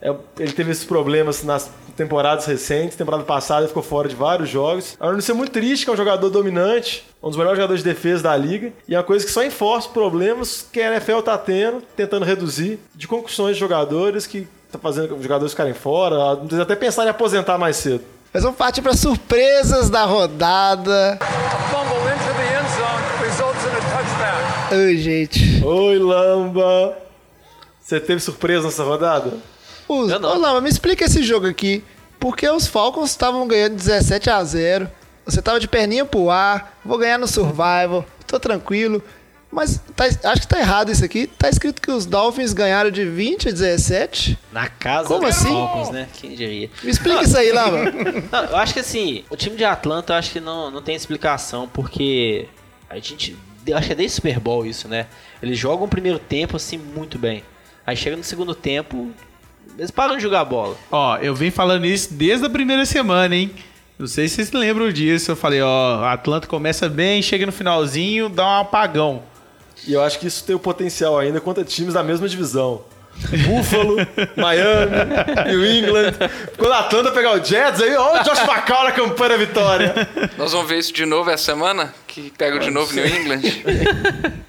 [0.03, 2.97] É, ele teve esses problemas nas temporadas recentes.
[2.97, 4.97] Temporada passada ele ficou fora de vários jogos.
[4.99, 7.89] É uma notícia muito triste, que é um jogador dominante, um dos melhores jogadores de
[7.89, 8.73] defesa da liga.
[8.85, 12.79] E é uma coisa que só enforça problemas que a NFL tá tendo, tentando reduzir,
[12.93, 17.57] de concussões de jogadores que tá fazendo os jogadores ficarem fora, até pensar em aposentar
[17.57, 18.03] mais cedo.
[18.33, 21.17] Nós vamos partir para surpresas da rodada.
[24.69, 24.75] A.
[24.75, 25.63] Ai, gente.
[25.63, 26.97] Oi, Lamba!
[27.79, 29.33] Você teve surpresa nessa rodada?
[29.87, 30.29] Os, Eu não.
[30.29, 31.83] Ô, Lama, me explica esse jogo aqui.
[32.19, 34.89] Porque os Falcons estavam ganhando 17 a 0
[35.25, 36.77] Você tava de perninha pro ar.
[36.83, 38.05] Vou ganhar no Survival.
[38.25, 39.03] Tô tranquilo.
[39.51, 41.27] Mas tá- acho que tá errado isso aqui.
[41.27, 44.39] Tá escrito que os Dolphins ganharam de 20 a 17.
[44.51, 45.49] Na casa Como dos assim?
[45.49, 46.07] Falcons, né?
[46.13, 46.71] Quem diria?
[46.81, 47.83] Me explica isso aí, Lava.
[48.31, 50.95] Não, eu acho que assim, o time de Atlanta eu acho que não, não tem
[50.95, 52.47] explicação, porque
[52.89, 53.37] a gente.
[53.67, 55.05] Eu acho que é desde Super Bowl isso, né?
[55.41, 57.43] Eles jogam o primeiro tempo assim muito bem.
[57.85, 59.11] Aí chega no segundo tempo,
[59.77, 60.75] eles param de jogar bola.
[60.91, 63.51] Ó, eu venho falando isso desde a primeira semana, hein?
[63.97, 65.31] Não sei se vocês lembram disso.
[65.31, 69.23] Eu falei, ó, Atlanta começa bem, chega no finalzinho, dá um apagão.
[69.87, 72.83] E eu acho que isso tem o potencial ainda contra times da mesma divisão.
[73.45, 73.97] Buffalo,
[74.35, 76.13] Miami, New England.
[76.57, 79.93] Quando a Atlanta pegar o Jets, aí, ó, o Josh McCown na campanha da vitória.
[80.37, 81.93] Nós vamos ver isso de novo essa semana?
[82.07, 83.41] Que pega de novo New England?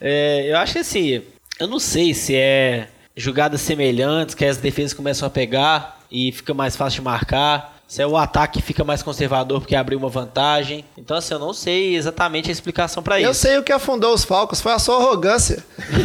[0.00, 1.22] É, eu acho que assim,
[1.58, 2.86] eu não sei se é
[3.18, 7.76] jogadas semelhantes que as defesas começam a pegar e fica mais fácil de marcar.
[7.86, 10.84] Se é o ataque que fica mais conservador porque abriu uma vantagem.
[10.96, 13.40] Então, assim, eu não sei exatamente a explicação pra Eu isso.
[13.40, 15.64] sei o que afundou os Falcons, foi a sua arrogância.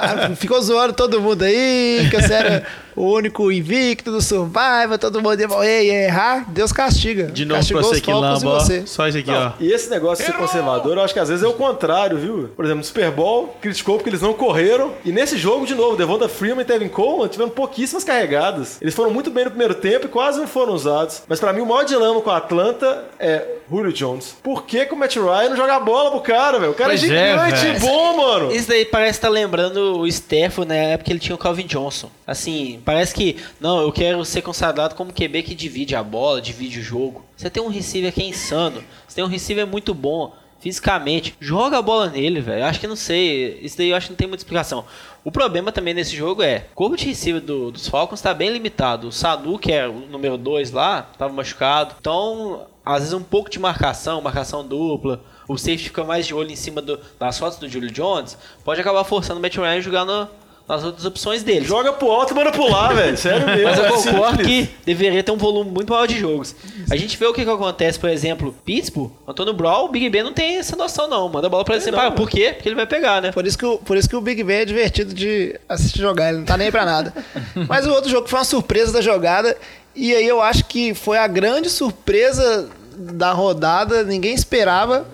[0.00, 2.64] Ah, Ficou zoando todo mundo aí, que era
[2.96, 6.44] o único invicto do Survivor, todo mundo ia e errar.
[6.48, 7.24] Deus castiga.
[7.26, 8.60] De novo Castigou pra você os que e lamba, ó.
[8.60, 8.86] você.
[8.86, 9.52] Só isso aqui, Não, ó.
[9.60, 12.48] e esse negócio de ser conservador, eu acho que às vezes é o contrário, viu?
[12.56, 14.92] Por exemplo, no Super Bowl, criticou porque eles não correram.
[15.04, 18.78] E nesse jogo, de novo, Devonta Freeman e Tevin Coleman tiveram pouquíssimas carregadas.
[18.80, 21.22] Eles foram muito bem no primeiro tempo e quase não foram usados.
[21.28, 24.36] Mas pra mim, o maior dilema com a Atlanta é Julio Jones.
[24.42, 26.72] Por que, que o Matt Ryan não joga a bola pro cara, velho?
[26.72, 28.52] O cara Pois é é, gigante e bom, mano.
[28.52, 32.08] Isso daí parece estar lembrando o Stafford na época que ele tinha o Calvin Johnson.
[32.26, 36.78] Assim, parece que, não, eu quero ser consagrado como QB que divide a bola, divide
[36.80, 37.22] o jogo.
[37.36, 41.34] Você tem um receiver que é insano, você tem um receiver muito bom fisicamente.
[41.38, 42.64] Joga a bola nele, velho.
[42.64, 44.84] Acho que não sei, isso daí eu acho que não tem muita explicação.
[45.22, 48.50] O problema também nesse jogo é, o corpo de receiver do- dos Falcons tá bem
[48.50, 49.08] limitado.
[49.08, 51.94] O Sadu, que é o número 2 lá, tava machucado.
[52.00, 56.50] Então, às vezes um pouco de marcação, marcação dupla, o safety fica mais de olho
[56.50, 60.04] em cima do- das fotos do Julio Jones, pode acabar forçando o Matt Ryan jogar
[60.04, 60.28] no-
[60.68, 61.64] nas outras opções dele.
[61.64, 63.16] Joga pro alto e manda pular, velho.
[63.18, 63.64] Sério mesmo.
[63.64, 66.56] Mas eu é concordo que deveria ter um volume muito maior de jogos.
[66.90, 70.24] A gente vê o que, que acontece, por exemplo, Pittsburgh, Antônio Brown, o Big Ben
[70.24, 71.28] não tem essa noção não.
[71.28, 72.00] Manda a bola pra ele sempre.
[72.00, 72.52] Ah, Por quê?
[72.54, 73.30] Porque ele vai pegar, né?
[73.30, 76.30] Por isso, que o, por isso que o Big Ben é divertido de assistir jogar,
[76.30, 77.12] ele não tá nem pra nada.
[77.68, 79.56] Mas o outro jogo foi uma surpresa da jogada,
[79.94, 85.06] e aí eu acho que foi a grande surpresa da rodada, ninguém esperava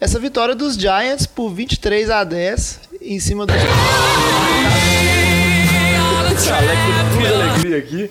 [0.00, 3.46] essa vitória dos Giants por 23 a 10 em cima
[6.46, 8.10] alegria aqui.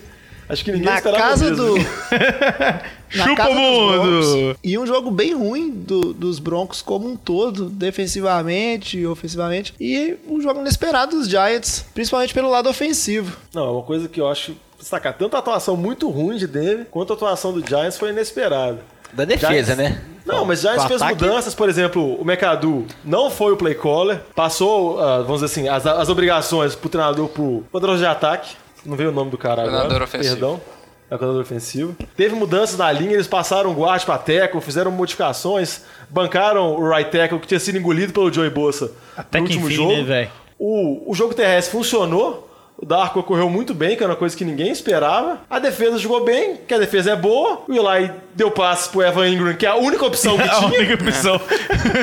[0.50, 1.58] Acho que ninguém na casa mesmo.
[1.58, 1.78] do.
[3.18, 4.02] na Chupa casa mundo!
[4.02, 4.60] Broncos.
[4.64, 9.74] E um jogo bem ruim do- dos Broncos como um todo, defensivamente e ofensivamente.
[9.80, 13.36] E um jogo inesperado dos Giants, principalmente pelo lado ofensivo.
[13.54, 15.18] Não, é uma coisa que eu acho destacar.
[15.18, 18.80] Tanto a atuação muito ruim de Denver, quanto a atuação do Giants foi inesperada.
[19.14, 20.02] Da defesa, Giants- né?
[20.26, 23.74] Não, mas Giants Com fez ataque- mudanças, por exemplo, o McAdoo não foi o play
[23.76, 28.56] caller, passou, ah, vamos dizer assim, as, as obrigações pro treinador pro coordenador de ataque.
[28.86, 30.04] Não veio o nome do cara agora.
[30.04, 30.34] ofensivo.
[30.36, 30.62] Perdão.
[31.10, 31.96] É o coordenador ofensivo.
[32.18, 37.40] Teve mudanças na linha, eles passaram guarda pra tackle, fizeram modificações, bancaram o right tackle
[37.40, 39.94] que tinha sido engolido pelo Joey Bosa Até no que último enfim, jogo.
[39.94, 40.30] né, velho?
[40.60, 42.47] O, o jogo terrestre funcionou.
[42.80, 45.42] O Darko correu muito bem, que era uma coisa que ninguém esperava.
[45.50, 47.64] A defesa jogou bem, que a defesa é boa.
[47.68, 50.68] O Eli deu passes pro Evan Ingram, que é a única opção que A tinha.
[50.80, 51.42] única opção.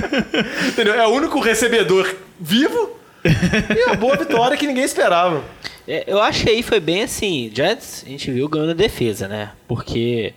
[0.69, 0.95] Entendeu?
[0.95, 2.91] É o único recebedor vivo.
[3.25, 5.43] E a boa vitória que ninguém esperava.
[5.87, 7.51] É, eu achei foi bem assim.
[7.55, 9.51] Giants, a gente viu ganhando a defesa, né?
[9.69, 10.35] Porque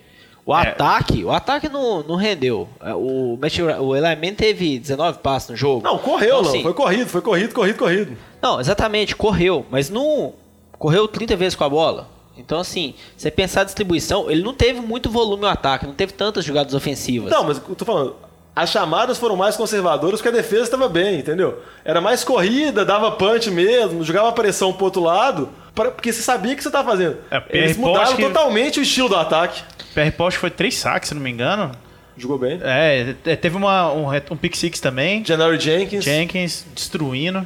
[0.48, 2.70] o ataque, o ataque não, não rendeu.
[2.82, 5.84] É, O, o Eli Manning teve 19 passos no jogo.
[5.84, 6.50] Não, correu, Então, não.
[6.50, 8.18] assim, Foi corrido, foi corrido, corrido, corrido.
[8.41, 10.34] Não, exatamente, correu, mas não
[10.80, 12.08] correu 30 vezes com a bola.
[12.38, 16.14] Então, assim, você pensar a distribuição, ele não teve muito volume no ataque, não teve
[16.14, 17.30] tantas jogadas ofensivas.
[17.32, 18.16] Não, mas eu tô falando.
[18.58, 21.62] As chamadas foram mais conservadoras porque a defesa estava bem, entendeu?
[21.86, 26.53] Era mais corrida, dava punch mesmo, jogava pressão pro outro lado, pra- porque você sabia
[26.53, 27.18] o que você tava fazendo.
[27.30, 29.62] É, Eles mudaram que- totalmente o estilo do ataque.
[29.93, 31.72] PR Post foi três saques, se não me engano.
[32.18, 32.60] Jogou bem.
[32.64, 35.24] É, te- teve uma, um, um pick six também.
[35.24, 36.03] January Jenkins.
[36.03, 37.45] Jenkins destruindo.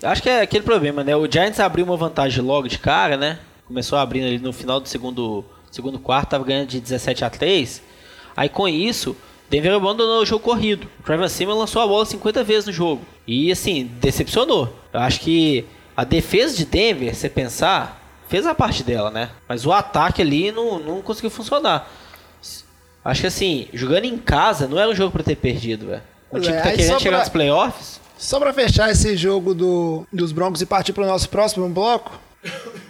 [0.00, 1.16] Acho que é aquele problema, né?
[1.16, 3.40] O Giants abriu uma vantagem logo de cara, né?
[3.66, 7.82] Começou abrindo ali no final do segundo, segundo quarto, tava ganhando de 17 a 3.
[8.36, 9.16] Aí com isso,
[9.48, 10.88] Denver abandonou o jogo corrido.
[11.00, 13.04] O Trevor Simmons lançou a bola 50 vezes no jogo.
[13.26, 14.74] E assim, decepcionou.
[14.92, 15.64] Eu acho que
[15.96, 19.30] a defesa de Denver, se pensar, fez a parte dela, né?
[19.48, 21.88] Mas o ataque ali não, não conseguiu funcionar.
[23.04, 26.02] Acho que assim, jogando em casa não era um jogo pra ter perdido, velho.
[26.30, 28.00] Pois time é, que tá querendo chegar pra- nos playoffs.
[28.18, 32.18] Só pra fechar esse jogo do, dos Broncos e partir pro nosso próximo bloco,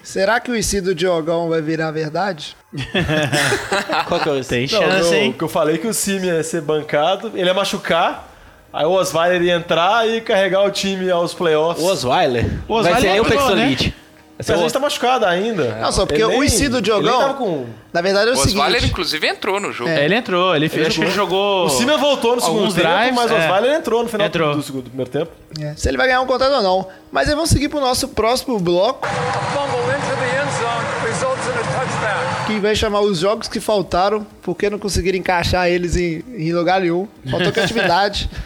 [0.02, 2.56] será que o IC do Diogão vai virar verdade?
[4.08, 5.32] Qual que é o Tem Não, chance, eu, hein?
[5.32, 8.32] que eu falei que o Simi ia ser bancado, ele ia machucar.
[8.72, 11.82] Aí o Osweiler ia entrar e carregar o time aos playoffs.
[11.82, 12.44] O Osweiler.
[12.68, 13.94] O Osweiler Vai ser nem o Pexolite.
[14.38, 15.76] Mas a gente tá machucado ainda.
[15.80, 17.66] Não, só porque Ele o nem- do ele nem Diogão, tava com...
[17.92, 18.90] na verdade é o O Osweiler, seguinte.
[18.90, 19.88] inclusive, entrou no jogo.
[19.88, 21.64] É, ele entrou, ele, fez, acho que ele jogou.
[21.66, 23.38] O Simeon voltou no segundo alguns tempo, drives, mas o é.
[23.38, 24.54] Osweiler entrou no final Entrou.
[24.54, 25.32] do segundo do primeiro tempo.
[25.58, 26.86] É, se ele vai ganhar um contrato ou não.
[27.10, 31.58] Mas aí vamos seguir pro nosso próximo bloco, Fumble into the end zone results in
[31.58, 32.46] a touchdown.
[32.46, 36.82] que vai chamar os jogos que faltaram, porque não conseguiram encaixar eles em, em lugar
[36.82, 37.08] nenhum.
[37.30, 38.28] Faltou criatividade.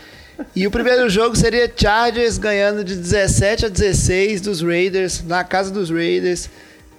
[0.54, 5.70] E o primeiro jogo seria Chargers ganhando de 17 a 16 dos Raiders, na casa
[5.70, 6.48] dos Raiders.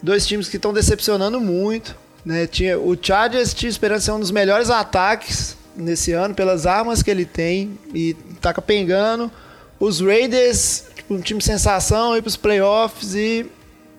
[0.02, 1.96] Dois times que estão decepcionando muito.
[2.26, 2.48] Né?
[2.48, 7.02] Tinha, o Chargers tinha esperança de ser um dos melhores ataques nesse ano, pelas armas
[7.02, 9.32] que ele tem, e tá capengando.
[9.80, 13.46] Os Raiders, tipo, um time sensação, ir pros playoffs e.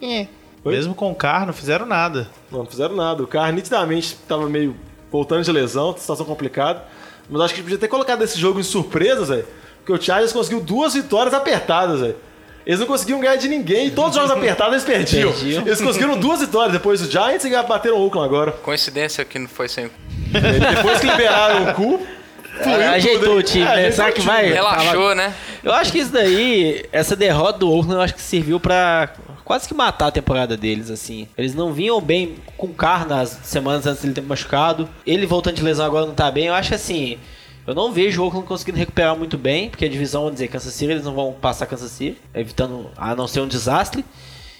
[0.01, 0.26] É.
[0.64, 2.28] Mesmo com o carro, não fizeram nada.
[2.51, 3.22] Não, não fizeram nada.
[3.22, 4.76] O carro nitidamente tava meio
[5.11, 6.84] voltando de lesão, situação complicada.
[7.31, 9.47] Mas acho que a gente podia ter colocado esse jogo em surpresas, velho.
[9.79, 12.16] Porque o Chargers conseguiu duas vitórias apertadas, velho.
[12.64, 13.91] Eles não conseguiam ganhar de ninguém.
[13.91, 15.33] Todos os jogos apertados eles perdiam.
[15.33, 15.66] Perdiam.
[15.66, 18.53] Eles conseguiram duas vitórias depois do Giants e bateram o Oakland agora.
[18.53, 19.91] Coincidência que não foi sem.
[20.77, 22.01] Depois que liberaram o cu,
[22.62, 23.73] fluiu Ajeitou o time, É, né?
[23.73, 24.53] ajeitou Será o que vai?
[24.53, 25.35] Relaxou, né?
[25.64, 29.12] Eu acho que isso daí, essa derrota do Oakland, eu acho que serviu pra
[29.45, 31.28] quase que matar a temporada deles, assim.
[31.36, 34.88] Eles não vinham bem com carro nas semanas antes dele ter machucado.
[35.07, 36.47] Ele voltando de lesão agora não tá bem.
[36.47, 37.18] Eu acho que assim,
[37.66, 40.74] eu não vejo o Oakland conseguindo recuperar muito bem, porque a divisão, vamos dizer, Kansas
[40.74, 44.05] City, eles não vão passar Kansas City, evitando a não ser um desastre.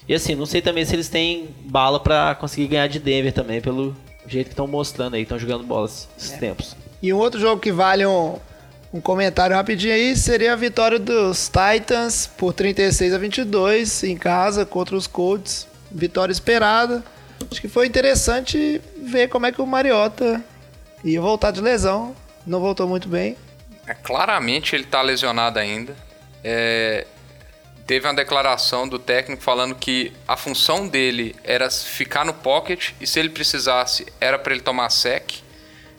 [0.09, 3.61] E assim, não sei também se eles têm bala pra conseguir ganhar de Denver também,
[3.61, 3.95] pelo
[4.27, 6.77] jeito que estão mostrando aí, estão jogando bolas esses tempos.
[7.03, 8.37] E um outro jogo que vale um,
[8.93, 14.67] um comentário rapidinho aí seria a vitória dos Titans por 36 a 22 em casa
[14.67, 15.67] contra os Colts.
[15.91, 17.03] Vitória esperada.
[17.51, 20.43] Acho que foi interessante ver como é que o Mariota
[21.03, 22.15] ia voltar de lesão.
[22.47, 23.37] Não voltou muito bem.
[23.87, 25.97] É, claramente ele tá lesionado ainda.
[26.45, 27.07] É,
[27.87, 33.07] teve uma declaração do técnico falando que a função dele era ficar no pocket e
[33.07, 35.43] se ele precisasse era para ele tomar sec.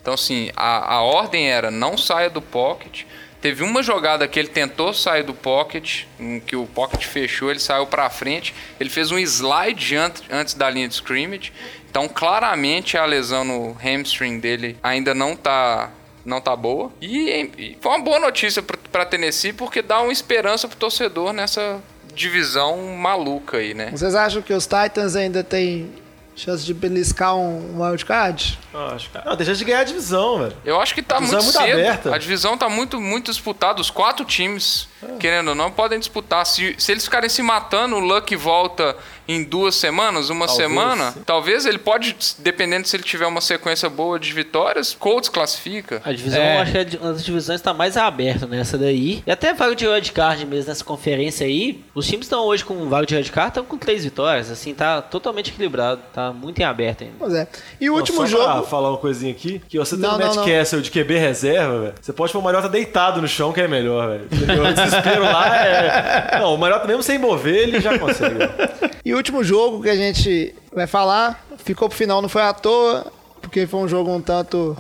[0.04, 3.04] Então, assim, a, a ordem era não saia do pocket.
[3.42, 6.04] Teve uma jogada que ele tentou sair do pocket,
[6.46, 8.54] que o pocket fechou, ele saiu para frente.
[8.80, 11.52] Ele fez um slide ant- antes da linha de scrimmage.
[11.90, 15.90] Então, claramente a lesão no hamstring dele ainda não tá
[16.26, 16.90] não tá boa.
[17.02, 21.82] E, e foi uma boa notícia pra Tennessee porque dá uma esperança pro torcedor nessa
[22.14, 23.90] divisão maluca aí, né?
[23.92, 25.92] Vocês acham que os Titans ainda têm
[26.36, 28.58] chance de beliscar um, um wildcard?
[28.74, 30.56] Ah, acho que- Não, deixa de ganhar a divisão, velho.
[30.66, 31.80] Eu acho que tá A divisão muito, é muito cedo.
[31.88, 32.16] aberta.
[32.16, 33.80] A divisão tá muito, muito disputada.
[33.82, 34.88] Os quatro times,
[35.20, 36.46] querendo ou não, podem disputar.
[36.46, 38.96] Se, se eles ficarem se matando, o Luck volta
[39.28, 41.12] em duas semanas, uma Talvez, semana.
[41.12, 41.22] sim.
[41.26, 46.02] Talvez ele pode, dependendo se ele tiver uma sequência boa de vitórias, Colts classifica.
[46.04, 46.58] A divisão, É.
[46.58, 49.24] eu acho que a di- uma das divisões está mais aberta nessa daí.
[49.26, 51.84] E até vaga de wildcard mesmo nessa conferência aí.
[51.96, 54.52] Os times estão hoje com vaga de wildcard, estão com três vitórias.
[54.52, 56.02] Assim, tá totalmente equilibrado.
[56.14, 57.16] Tá muito em aberto ainda.
[57.20, 57.48] Pois é.
[57.80, 58.68] E o último só pra jogo.
[58.68, 60.46] falar uma coisinha aqui, que você tem Não, um Matt não.
[60.46, 61.94] Castle de QB reserva, velho.
[62.02, 64.28] Você pode pôr o Mariota deitado no chão, que é melhor, velho.
[64.70, 66.40] O desespero lá é.
[66.40, 68.36] Não, o Mariota mesmo sem mover, ele já consegue.
[68.36, 68.52] velho.
[69.14, 72.52] E o último jogo que a gente vai falar, ficou pro final, não foi à
[72.52, 74.76] toa, porque foi um jogo um tanto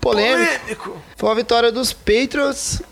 [0.00, 1.00] polêmico.
[1.16, 2.82] Foi a vitória dos Patriots,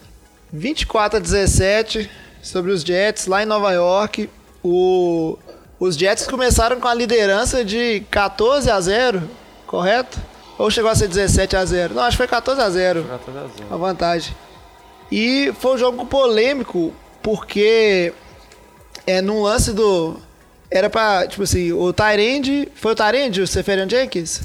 [0.53, 2.09] 24 a 17,
[2.41, 4.31] sobre os Jets, lá em Nova York.
[4.63, 5.37] O,
[5.81, 9.29] os Jets começaram com a liderança de 14 a 0,
[9.67, 10.21] correto?
[10.57, 11.95] Ou chegou a ser 17 a 0?
[11.95, 13.05] Não, acho que foi 14 a 0.
[13.73, 14.37] A vantagem.
[15.11, 18.13] E foi um jogo polêmico, porque
[19.05, 20.25] é num lance do.
[20.77, 22.69] Era pra, tipo assim, o Tyrande.
[22.75, 24.43] Foi o Tyrande, o Seferian Jenkins?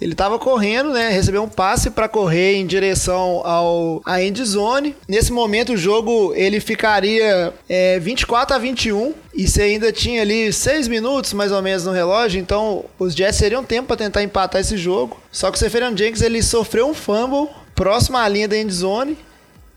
[0.00, 1.10] Ele tava correndo, né?
[1.10, 4.94] Recebeu um passe pra correr em direção ao à end zone.
[5.08, 10.52] Nesse momento o jogo ele ficaria é, 24 a 21 e você ainda tinha ali
[10.52, 14.60] 6 minutos mais ou menos no relógio, então os Jets teriam tempo pra tentar empatar
[14.60, 15.20] esse jogo.
[15.30, 19.18] Só que o Seferian Jenkins ele sofreu um fumble próximo à linha da end zone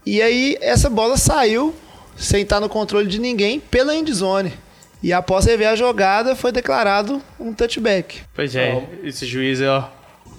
[0.05, 1.73] e aí essa bola saiu
[2.15, 4.53] sem estar no controle de ninguém pela end zone.
[5.01, 8.21] E após rever a jogada, foi declarado um touchback.
[8.33, 9.89] Pois é, esse juiz, ó.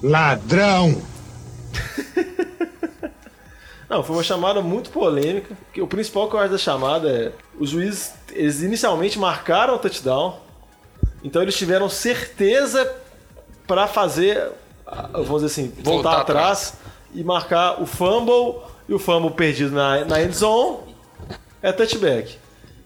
[0.03, 1.01] Ladrão!
[3.89, 5.57] Não, foi uma chamada muito polêmica.
[5.73, 7.33] Que o principal que eu acho da chamada é.
[7.59, 10.39] Os juízes, eles inicialmente marcaram o touchdown.
[11.25, 12.91] Então eles tiveram certeza
[13.67, 14.49] pra fazer,
[15.13, 16.75] vamos dizer assim, voltar, Voltar atrás
[17.15, 20.79] e marcar o fumble e o fumble perdido na, na end zone
[21.63, 22.39] é touchback.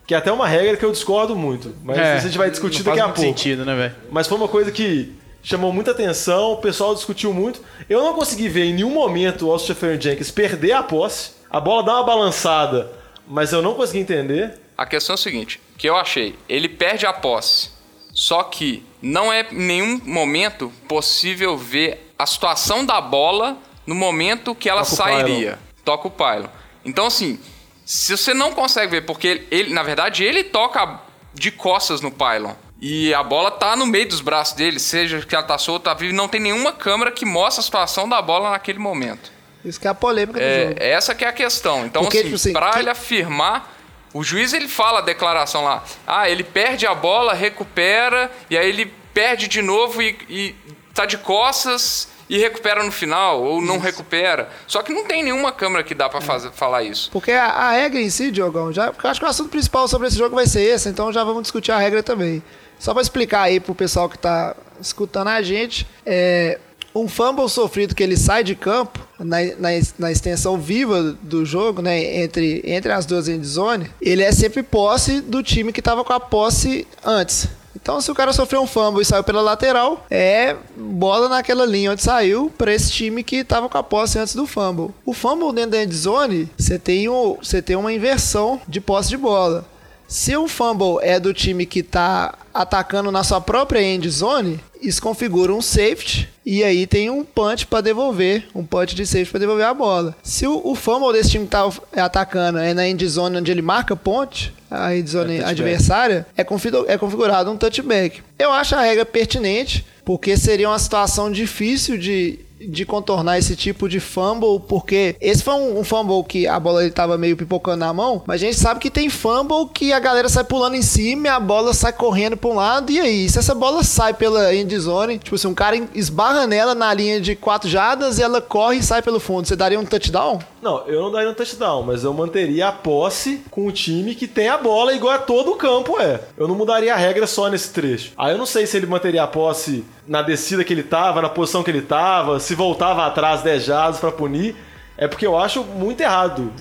[0.07, 1.75] Que é até uma regra que eu discordo muito.
[1.83, 3.21] Mas É, a gente vai discutir não daqui a pouco.
[3.21, 3.95] sentido, né, velho?
[4.11, 7.63] Mas foi uma coisa que chamou muita atenção, o pessoal discutiu muito.
[7.89, 11.33] Eu não consegui ver em nenhum momento o Austin Jenkins perder a posse.
[11.51, 12.91] A bola dá uma balançada,
[13.27, 14.55] mas eu não consegui entender.
[14.77, 17.71] A questão é o seguinte, que eu achei, ele perde a posse,
[18.13, 24.55] só que não é em nenhum momento possível ver a situação da bola no momento
[24.55, 25.59] que ela Toca o sairia.
[25.85, 26.49] Toca o pylon.
[26.85, 27.39] Então assim,
[27.85, 31.01] se você não consegue ver, porque ele, ele- na verdade, ele toca
[31.33, 32.53] de costas no pylon.
[32.81, 35.95] E a bola tá no meio dos braços dele, seja que ela tá solta, tá
[35.95, 39.33] viva, e não tem nenhuma câmera que mostre a situação da bola naquele momento.
[39.65, 40.77] Isso que é a polêmica do jogo.
[40.79, 41.87] É, essa que é a questão.
[41.87, 43.73] Então, Porque, assim, tipo assim, pra que- ele afirmar,
[44.13, 45.83] o juiz ele fala a declaração lá.
[46.07, 50.55] Ah, ele perde a bola, recupera, e aí ele perde de novo e, e
[50.93, 54.49] tá de costas e recupera no final, ou não recupera.
[54.67, 57.09] Só que não tem nenhuma câmera que dá pra fazer, falar isso.
[57.13, 59.87] Porque a, a regra em si, Diogão, já, porque eu acho que o assunto principal
[59.87, 62.43] sobre esse jogo vai ser esse, então já vamos discutir a regra também.
[62.77, 66.59] Só pra explicar aí pro pessoal que tá escutando a gente, é,
[66.93, 71.81] um fumble sofrido que ele sai de campo, na, na, na extensão viva do jogo,
[71.83, 76.03] né, entre, entre as duas end zone, ele é sempre posse do time que tava
[76.03, 77.49] com a posse antes.
[77.85, 81.93] Então, se o cara sofreu um fumble e saiu pela lateral, é bola naquela linha
[81.93, 84.89] onde saiu para esse time que tava com a posse antes do fumble.
[85.05, 89.11] O fumble dentro da end zone, você tem, o, você tem uma inversão de posse
[89.11, 89.67] de bola.
[90.09, 95.03] Se o fumble é do time que tá atacando na sua própria end zone, isso
[95.03, 99.41] configura um safety e aí tem um punch para devolver, um punch de safety para
[99.41, 100.17] devolver a bola.
[100.23, 103.61] Se o, o fumble desse time que tá atacando é na end zone onde ele
[103.61, 105.51] marca ponte, a zone touchback.
[105.51, 108.23] adversária, é, é configurado um touchback.
[108.39, 113.89] Eu acho a regra pertinente, porque seria uma situação difícil de, de contornar esse tipo
[113.89, 117.79] de fumble, porque esse foi um, um fumble que a bola ele tava meio pipocando
[117.79, 120.83] na mão, mas a gente sabe que tem fumble que a galera sai pulando em
[120.83, 123.29] cima e a bola sai correndo para um lado, e aí?
[123.29, 127.21] Se essa bola sai pela end zone, tipo assim, um cara esbarra nela na linha
[127.21, 130.41] de quatro jardas e ela corre e sai pelo fundo, você daria um touchdown?
[130.63, 134.27] Não, eu não daria um touchdown, mas eu manteria a posse com o time que
[134.27, 136.21] tem a bola igual a todo o campo é.
[136.37, 138.13] Eu não mudaria a regra só nesse trecho.
[138.17, 141.29] Aí eu não sei se ele manteria a posse na descida que ele tava, na
[141.29, 144.55] posição que ele tava, se voltava atrás 10 jardas pra punir.
[144.97, 146.53] É porque eu acho muito errado.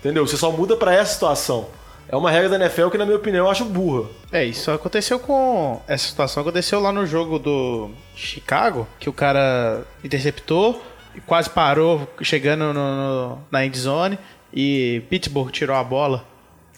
[0.00, 0.26] Entendeu?
[0.26, 1.66] Você só muda pra essa situação.
[2.08, 4.08] É uma regra da NFL que, na minha opinião, eu acho burra.
[4.30, 5.80] É, isso aconteceu com.
[5.86, 10.82] Essa situação aconteceu lá no jogo do Chicago, que o cara interceptou
[11.14, 14.18] e quase parou chegando no, no- na end zone
[14.52, 16.24] e Pittsburgh tirou a bola.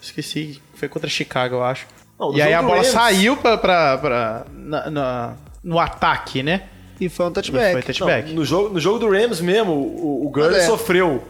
[0.01, 1.87] Esqueci, foi contra Chicago, eu acho.
[2.19, 6.63] Não, e aí a bola Rams- saiu pra, pra, pra- na- na- no ataque, né?
[6.99, 7.71] E foi um E touchback.
[7.73, 8.29] foi touchback.
[8.29, 10.65] Não, no, jogo, no jogo do Rams mesmo, o, o Gurley é.
[10.65, 11.23] sofreu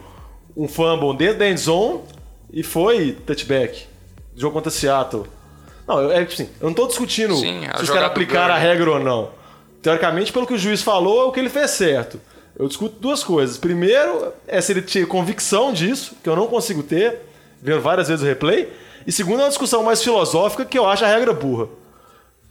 [0.56, 2.00] um fumble dentro da end zone
[2.52, 3.86] e foi touchback.
[4.34, 5.26] Jogo contra Seattle.
[5.86, 8.58] Não, eu, é, assim, eu não tô discutindo Sim, a se os caras aplicaram a
[8.58, 9.30] regra ou não.
[9.82, 12.20] Teoricamente, pelo que o juiz falou, é o que ele fez certo.
[12.58, 13.58] Eu discuto duas coisas.
[13.58, 17.20] Primeiro, é se ele tinha convicção disso, que eu não consigo ter,
[17.62, 18.72] vendo várias vezes o replay.
[19.06, 21.68] E segundo, é uma discussão mais filosófica, que eu acho a regra burra.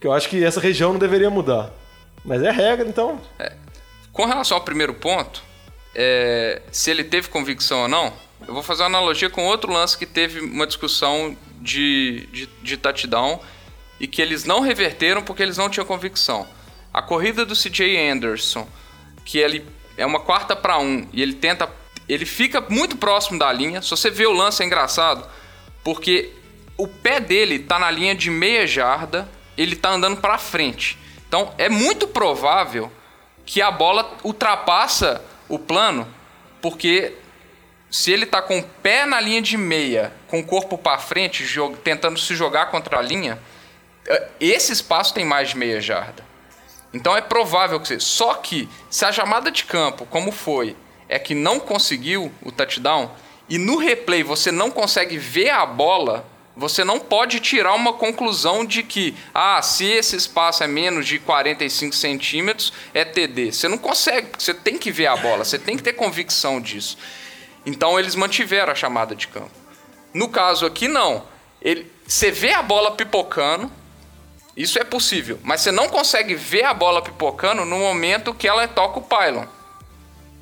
[0.00, 1.70] Que eu acho que essa região não deveria mudar.
[2.26, 3.20] Mas é regra, então
[4.12, 5.42] Com relação ao primeiro ponto,
[5.94, 8.12] é, se ele teve convicção ou não,
[8.46, 12.76] eu vou fazer uma analogia com outro lance que teve uma discussão de, de, de
[12.76, 13.40] touchdown
[13.98, 16.46] e que eles não reverteram porque eles não tinham convicção.
[16.92, 18.66] A corrida do CJ Anderson,
[19.24, 19.64] que ele
[19.96, 21.68] é uma quarta para um e ele tenta.
[22.08, 23.82] Ele fica muito próximo da linha.
[23.82, 25.28] Se você vê o lance, é engraçado,
[25.82, 26.30] porque
[26.76, 30.98] o pé dele tá na linha de meia jarda, ele tá andando para frente.
[31.28, 32.90] Então é muito provável
[33.44, 36.06] que a bola ultrapassa o plano,
[36.60, 37.14] porque
[37.90, 41.44] se ele tá com o pé na linha de meia, com o corpo para frente,
[41.84, 43.38] tentando se jogar contra a linha,
[44.06, 46.24] eh, esse espaço tem mais de meia jarda.
[46.92, 48.00] Então é provável que você.
[48.00, 50.76] Só que se a chamada de campo, como foi,
[51.08, 53.10] é que não conseguiu o touchdown
[53.48, 56.26] e no replay você não consegue ver a bola,
[56.56, 61.18] você não pode tirar uma conclusão de que, ah, se esse espaço é menos de
[61.18, 63.52] 45 centímetros, é TD.
[63.52, 66.58] Você não consegue, porque você tem que ver a bola, você tem que ter convicção
[66.58, 66.96] disso.
[67.66, 69.50] Então eles mantiveram a chamada de campo.
[70.14, 71.24] No caso aqui, não.
[71.60, 73.70] Ele, você vê a bola pipocando,
[74.56, 78.66] isso é possível, mas você não consegue ver a bola pipocando no momento que ela
[78.66, 79.44] toca o pylon.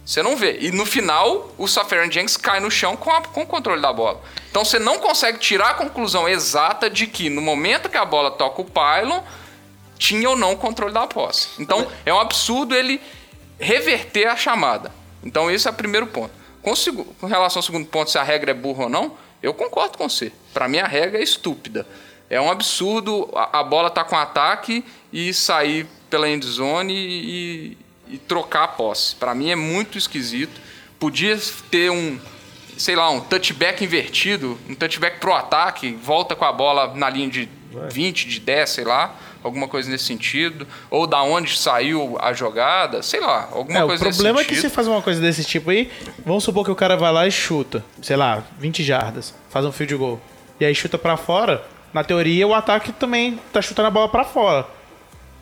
[0.05, 0.59] Você não vê.
[0.61, 3.93] E no final, o Safarian Jenks cai no chão com, a- com o controle da
[3.93, 4.21] bola.
[4.51, 8.31] Então você não consegue tirar a conclusão exata de que no momento que a bola
[8.31, 9.21] toca o pylon,
[9.99, 11.49] tinha ou não o controle da posse.
[11.59, 13.01] Então é um absurdo ele
[13.59, 14.93] reverter a chamada.
[15.23, 16.31] Então esse é o primeiro ponto.
[16.63, 16.73] Com,
[17.21, 20.09] com relação ao segundo ponto, se a regra é burra ou não, eu concordo com
[20.09, 20.33] você.
[20.53, 21.87] Para mim a regra é estúpida.
[22.29, 27.79] É um absurdo a, a bola tá com ataque e sair pela endzone e,
[28.09, 29.15] e trocar a posse.
[29.17, 30.61] Para mim é muito esquisito.
[30.99, 31.39] Podia
[31.71, 32.19] ter um,
[32.77, 37.29] sei lá, um touchback invertido, um touchback pro ataque, volta com a bola na linha
[37.29, 37.49] de
[37.91, 43.03] 20, de 10, sei lá, alguma coisa nesse sentido, ou da onde saiu a jogada,
[43.03, 44.75] sei lá, alguma É, o coisa problema é nesse que se sentido.
[44.77, 45.91] faz uma coisa desse tipo aí,
[46.25, 49.73] vamos supor que o cara vai lá e chuta, sei lá, 20 jardas, faz um
[49.73, 50.21] field goal.
[50.61, 54.25] E aí chuta pra fora, na teoria o ataque também tá chutando a bola pra
[54.25, 54.67] fora.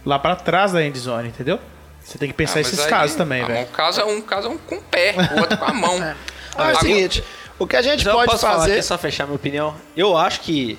[0.04, 1.60] Lá pra trás da end zone, entendeu?
[2.04, 3.60] Você tem que pensar Ah, esses aí, casos também, ah, velho.
[3.68, 5.98] Um caso, é um caso é um com o pé, o outro com a mão.
[6.54, 7.24] Ah, é o seguinte,
[7.58, 8.72] o que a gente pode posso falar fazer...
[8.74, 9.74] aqui, só fechar minha opinião.
[9.96, 10.78] Eu acho que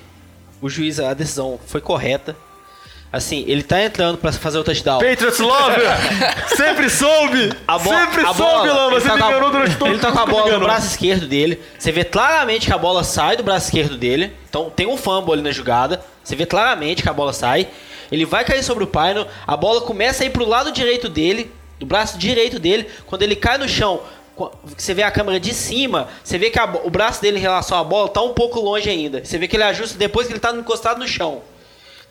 [0.61, 2.35] o juiz, a decisão foi correta.
[3.11, 4.99] Assim, ele tá entrando pra fazer o touchdown.
[4.99, 5.81] Patriots Lover!
[6.55, 7.51] Sempre soube!
[7.67, 8.91] A bo- Sempre a soube, bola, Lama!
[8.91, 10.65] ele Você tá me com a- enganou durante todo Ele tá com a bola no
[10.65, 11.59] braço esquerdo dele.
[11.77, 14.31] Você vê claramente que a bola sai do braço esquerdo dele.
[14.47, 16.03] Então tem um fumble ali na jogada.
[16.23, 17.67] Você vê claramente que a bola sai.
[18.13, 19.25] Ele vai cair sobre o Pino.
[19.47, 22.87] A bola começa a ir pro lado direito dele, do braço direito dele.
[23.07, 24.01] Quando ele cai no chão,
[24.77, 27.75] você vê a câmera de cima, você vê que a o braço dele em relação
[27.75, 29.25] à bola tá um pouco longe ainda.
[29.25, 31.41] Você vê que ele ajusta depois que ele tá encostado no chão.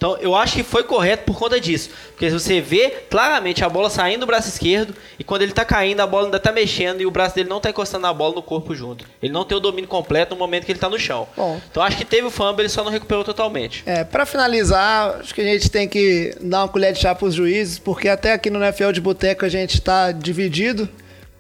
[0.03, 1.91] Então eu acho que foi correto por conta disso.
[2.11, 6.01] Porque você vê claramente a bola saindo do braço esquerdo e quando ele tá caindo,
[6.01, 8.43] a bola ainda tá mexendo e o braço dele não tá encostando na bola no
[8.43, 9.07] corpo junto.
[9.23, 11.29] Ele não tem o domínio completo no momento que ele tá no chão.
[11.37, 11.61] Bom.
[11.71, 13.85] Então acho que teve o fumble, ele só não recuperou totalmente.
[13.87, 17.29] É, para finalizar, acho que a gente tem que dar uma colher de chá para
[17.29, 20.89] os juízes, porque até aqui no NFL de Boteco a gente está dividido,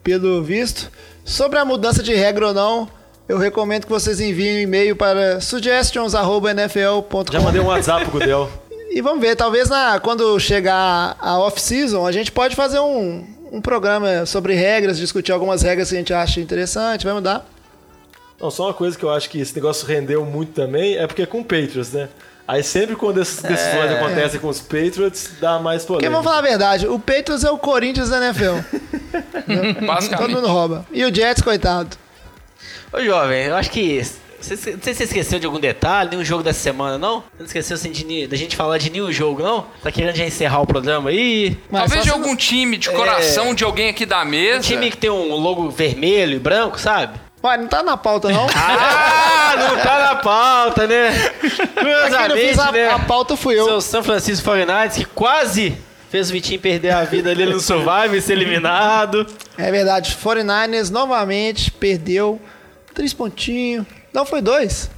[0.05, 0.89] pelo visto.
[1.25, 2.89] Sobre a mudança de regra ou não,
[3.33, 7.25] eu recomendo que vocês enviem um e-mail para suggestions.nfl.com.
[7.33, 8.51] Já mandei um WhatsApp pro Gudel.
[8.95, 13.59] E vamos ver, talvez na, quando chegar a off-season, a gente pode fazer um, um
[13.59, 17.47] programa sobre regras, discutir algumas regras que a gente acha interessante, vai mudar.
[18.39, 21.23] Não, só uma coisa que eu acho que esse negócio rendeu muito também é porque
[21.23, 22.11] é com o Patriots, né?
[22.47, 26.11] Aí sempre quando essas decisões acontecem com os Patriots, dá mais Porque polêmica.
[26.11, 28.59] vamos falar a verdade, o Patriots é o Corinthians da NFL.
[30.19, 30.85] Todo mundo rouba.
[30.93, 31.97] E o Jets, coitado.
[32.93, 34.03] Ô jovem, eu acho que.
[34.39, 37.21] Você, não sei se você esqueceu de algum detalhe, nenhum jogo dessa semana, não?
[37.21, 39.67] Você não esqueceu assim, de, da gente falar de nenhum jogo, não?
[39.83, 41.57] Tá querendo já encerrar o programa aí?
[41.71, 44.59] Mas Talvez de algum time de coração de alguém aqui da mesa.
[44.59, 47.21] Um time que tem um logo vermelho e branco, sabe?
[47.45, 48.47] Ué, não tá na pauta, não?
[48.55, 51.13] Ah, não tá na pauta, né?
[51.41, 52.91] Quem não Curiosamente, fez a, né?
[52.91, 53.67] a pauta fui eu.
[53.67, 55.77] Seu San Francisco 49ers que quase
[56.09, 59.27] fez o Vitinho perder a vida ali no Survival e ser eliminado.
[59.59, 62.41] É verdade, 49ers novamente perdeu.
[62.95, 63.87] Três pontinhos.
[64.13, 64.91] Não, foi dois.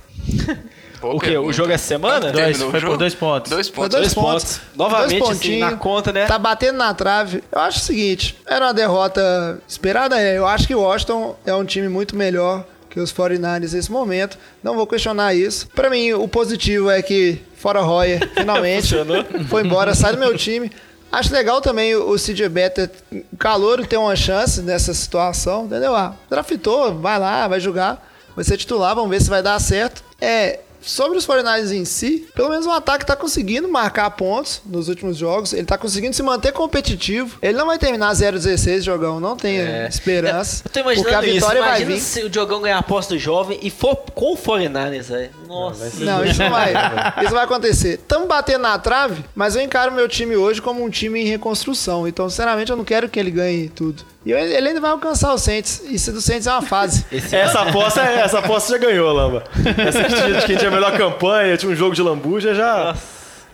[1.00, 1.26] Boa O quê?
[1.28, 1.48] pergunta.
[1.48, 2.32] O jogo essa semana?
[2.32, 3.50] Dois, foi por dois pontos.
[3.50, 3.90] Dois Foi pontos.
[4.00, 4.42] dois, Dois pontos.
[4.58, 4.60] pontos.
[4.74, 6.26] Novamente, Dois assim, na conta, né?
[6.26, 7.42] Tá batendo na trave.
[7.52, 10.18] Eu acho o seguinte, era uma derrota esperada.
[10.20, 13.92] É, eu acho que o Washington é um time muito melhor que os 49ers nesse
[13.92, 14.38] momento.
[14.62, 15.68] Não vou questionar isso.
[15.74, 18.94] Pra mim, o positivo é que fora Royer, finalmente,
[19.50, 20.70] foi embora, sai do meu time.
[21.14, 22.90] Acho legal também o o CJ Better,
[23.38, 25.94] Calouro ter uma chance nessa situação, entendeu?
[25.94, 28.04] Ah, draftou, vai lá, vai jogar,
[28.34, 30.02] vai ser titular, vamos ver se vai dar certo.
[30.20, 34.88] É, sobre os 49ers em si, pelo menos o ataque tá conseguindo marcar pontos nos
[34.88, 37.38] últimos jogos, ele tá conseguindo se manter competitivo.
[37.42, 40.62] Ele não vai terminar 0-16 jogão, não tenha esperança.
[40.64, 41.34] Eu tô imaginando porque a isso.
[41.34, 42.00] vitória vai Imagina vir.
[42.00, 45.30] se o Diogão ganhar a aposta do jovem e for com o 49ers, velho.
[45.46, 46.04] Nossa.
[46.04, 46.72] Não, isso não vai.
[47.24, 47.94] Isso vai acontecer.
[47.94, 52.06] Estamos batendo na trave, mas eu encaro meu time hoje como um time em reconstrução.
[52.08, 54.02] Então, sinceramente, eu não quero que ele ganhe tudo.
[54.24, 55.82] E ele ainda vai alcançar o Saints.
[55.88, 57.04] Isso do Saints é uma fase.
[57.30, 59.44] Essa aposta, é- essa aposta já ganhou, Lamba.
[59.86, 62.96] Essa que tinha, de quem tinha a melhor campanha, tinha um jogo de lambuja, já,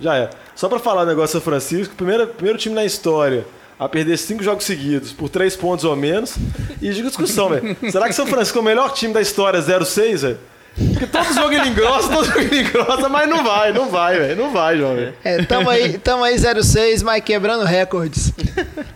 [0.00, 0.30] já é.
[0.54, 3.44] Só pra falar o negócio do São Francisco, primeiro, primeiro time na história
[3.78, 6.34] a perder cinco jogos seguidos por três pontos ou menos.
[6.82, 7.76] E digo discussão, velho.
[7.90, 10.38] Será que São Francisco é o melhor time da história 0-6, velho?
[10.92, 14.36] Porque todo jogo ele engrossa, todo jogo ele engrossa, mas não vai, não vai, velho.
[14.36, 15.12] Não vai, jovem.
[15.24, 18.32] É, tamo aí, tamo aí 06, mas quebrando recordes.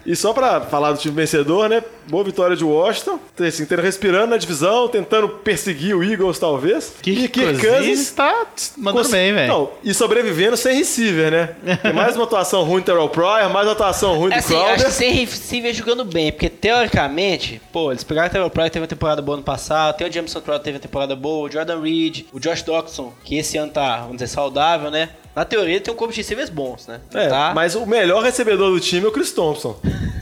[0.06, 1.82] E só pra falar do time vencedor, né?
[2.08, 3.18] Boa vitória de Washington.
[3.40, 6.92] Assim, tendo respirando na divisão, tentando perseguir o Eagles, talvez.
[7.06, 9.70] e Kirk Cousins tá mandando cons- bem, velho.
[9.82, 11.76] E sobrevivendo sem receiver, né?
[11.82, 14.54] Tem mais uma atuação ruim do Terrell Pryor, mais uma atuação ruim do É assim,
[14.54, 14.86] acho Crowder.
[14.86, 18.88] que sem receiver jogando bem, porque teoricamente, pô, eles pegaram o Trevor Pryor, teve uma
[18.88, 22.24] temporada boa no passado, tem o Jameson Crowder, teve uma temporada boa, o Jordan Reed,
[22.32, 25.10] o Josh Doxson, que esse ano tá, vamos dizer, saudável, né?
[25.34, 27.00] Na teoria, ele tem um corpo de receivers bons, né?
[27.12, 27.52] É, tá?
[27.54, 29.76] mas o melhor recebedor do time é o Chris Thompson.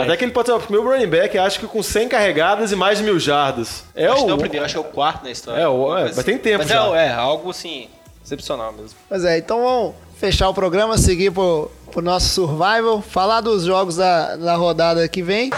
[0.00, 2.76] Até que ele pode ser o meu running back, acho que com 100 carregadas e
[2.76, 3.84] mais de mil jardas.
[3.94, 4.26] É Acho que o...
[4.26, 5.60] não é o primeiro, acho que é o quarto na história.
[5.60, 6.86] É, o- é, Coisa mas tem tempo Mas já.
[6.98, 7.86] É, é, algo assim,
[8.24, 8.96] excepcional mesmo.
[9.08, 13.96] Pois é, então vamos fechar o programa, seguir pro, pro nosso survival, falar dos jogos
[13.96, 15.50] da, da rodada que vem.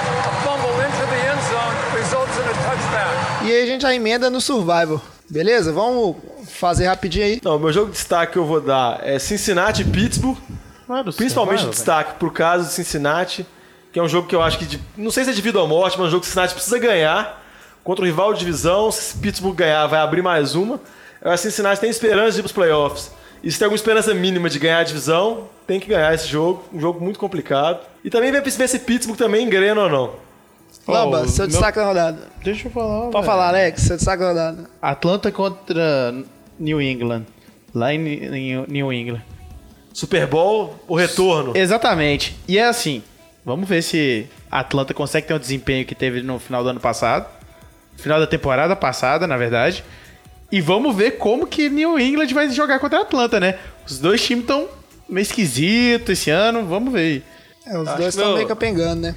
[3.44, 5.00] E aí a gente já emenda no survival.
[5.30, 5.72] Beleza?
[5.72, 6.16] Vamos
[6.50, 7.40] fazer rapidinho aí.
[7.42, 10.36] Não, o meu jogo de destaque que eu vou dar é Cincinnati e Pittsburgh.
[11.04, 13.46] Do Principalmente Survival, o destaque pro caso de Cincinnati,
[13.92, 15.60] que é um jogo que eu acho que, de- não sei se é de vida
[15.60, 17.38] ou morte, mas é um jogo que o Cincinnati precisa ganhar.
[17.82, 18.90] contra o rival de divisão.
[18.92, 20.78] Se Pittsburgh ganhar, vai abrir mais uma.
[21.22, 23.10] Eu acho que Cincinnati tem esperança de ir para os playoffs.
[23.42, 26.62] E se tem alguma esperança mínima de ganhar a divisão, tem que ganhar esse jogo.
[26.74, 27.80] Um jogo muito complicado.
[28.04, 30.10] E também ver se Pittsburgh também engrena ou não.
[30.86, 32.28] Lamba, Ó, seu meu- destaque da rodada.
[32.44, 33.10] Deixa eu falar.
[33.10, 34.70] Pode falar, Alex, seu destaque da rodada.
[34.82, 36.14] Atlanta contra
[36.60, 37.24] New England.
[37.74, 39.22] Lá em New New England.
[39.92, 41.56] Super Bowl, o retorno.
[41.56, 42.36] Exatamente.
[42.46, 43.02] E é assim,
[43.44, 46.80] vamos ver se a Atlanta consegue ter um desempenho que teve no final do ano
[46.80, 47.26] passado.
[47.96, 49.82] Final da temporada passada, na verdade.
[50.50, 53.58] E vamos ver como que New England vai jogar contra a Atlanta, né?
[53.86, 54.68] Os dois times estão
[55.08, 57.22] meio esquisitos esse ano, vamos ver.
[57.66, 59.14] É, os Acho dois estão meu- meio capengando, né?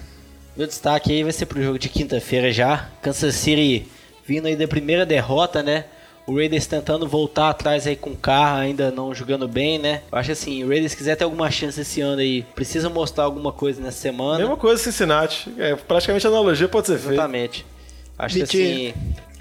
[0.55, 2.89] Meu destaque aí vai ser pro jogo de quinta-feira já.
[3.01, 3.87] Kansas City
[4.27, 5.85] vindo aí da primeira derrota, né?
[6.25, 10.01] O Raiders tentando voltar atrás aí com o carro, ainda não jogando bem, né?
[10.11, 13.51] Eu acho assim, o Raiders quiser ter alguma chance esse ano aí, precisa mostrar alguma
[13.51, 14.39] coisa nessa semana.
[14.39, 15.53] Mesma coisa Cincinnati.
[15.57, 17.13] É, praticamente a analogia pode ser feita.
[17.15, 17.65] Exatamente.
[18.17, 18.93] Acho que assim,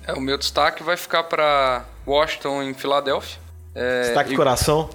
[0.06, 3.38] É, o meu destaque vai ficar para Washington em Filadélfia.
[3.74, 4.90] É, Destaque do e- coração.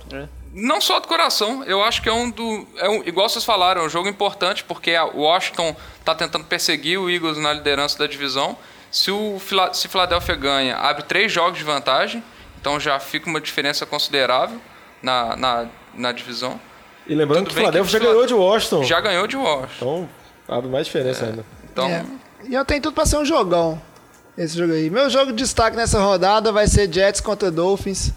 [0.53, 2.67] Não só do coração, eu acho que é um do.
[2.77, 6.99] É um, igual vocês falaram, é um jogo importante porque a Washington tá tentando perseguir
[6.99, 8.57] o Eagles na liderança da divisão.
[8.91, 12.23] Se o Fila- se Philadelphia ganha, abre três jogos de vantagem,
[12.59, 14.59] então já fica uma diferença considerável
[15.01, 16.59] na, na, na divisão.
[17.07, 18.83] E lembrando Tudo que o Philadelphia já ganhou de Washington.
[18.83, 19.69] Já ganhou de Washington.
[19.75, 20.09] Então,
[20.57, 21.45] abre mais diferença ainda.
[21.71, 22.03] Então, É.
[22.47, 23.81] E eu tenho tudo pra ser um jogão.
[24.37, 24.89] Esse jogo aí.
[24.89, 28.11] Meu jogo de destaque nessa rodada vai ser Jets contra Dolphins.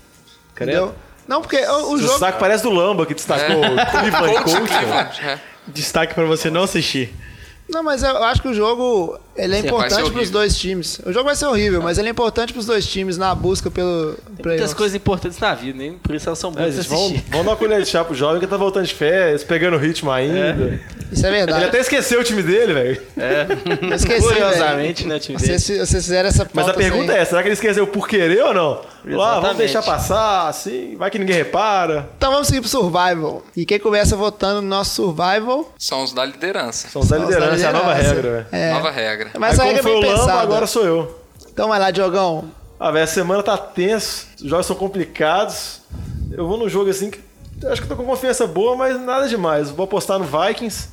[0.53, 0.95] Entendeu?
[1.27, 2.11] Não, porque o, o O jogo.
[2.13, 5.11] destaque parece do Lamba, que destacou o Cleveland Colts né?
[5.23, 5.39] É.
[5.67, 7.15] Destaque pra você não assistir.
[7.73, 10.33] Não, mas eu acho que o jogo ele é Sim, importante pros horrível.
[10.33, 11.01] dois times.
[11.07, 14.07] O jogo vai ser horrível, mas ele é importante pros dois times na busca pelo
[14.29, 14.75] muitas playoffs.
[14.75, 17.81] coisas importantes na vida, nem por isso elas são É, boas vão dar uma colher
[17.83, 20.79] de chá pro jovem que tá voltando de férias, pegando ritmo ainda.
[21.13, 21.65] Isso é Ele verdade.
[21.65, 23.03] até esqueceu o time dele, velho.
[23.83, 24.21] Eu esqueci.
[24.21, 25.59] Curiosamente, né, time dele.
[25.59, 28.43] Vocês, vocês fizeram essa Mas a pergunta sem- é, será que ele esqueceu por querer
[28.45, 28.81] ou não?
[29.05, 32.09] Lá, vamos deixar passar, assim, vai que ninguém repara.
[32.17, 33.43] Então vamos seguir pro Survival.
[33.57, 36.89] E quem começa votando no nosso Survival São os da liderança.
[36.89, 38.15] São os da são os da liderança, é a nova liderança.
[38.15, 38.47] regra, velho.
[38.53, 38.73] É.
[38.75, 39.31] Nova regra.
[39.39, 41.21] Mas Aí regra é bem foi o Lamba, agora sou eu.
[41.53, 42.45] Então vai lá, Diogão.
[42.79, 45.81] Ah, velho, a semana tá tenso, os jogos são complicados.
[46.31, 47.21] Eu vou num jogo assim que
[47.63, 49.71] eu acho que eu tô com confiança boa, mas nada demais.
[49.71, 50.89] Vou apostar no Vikings,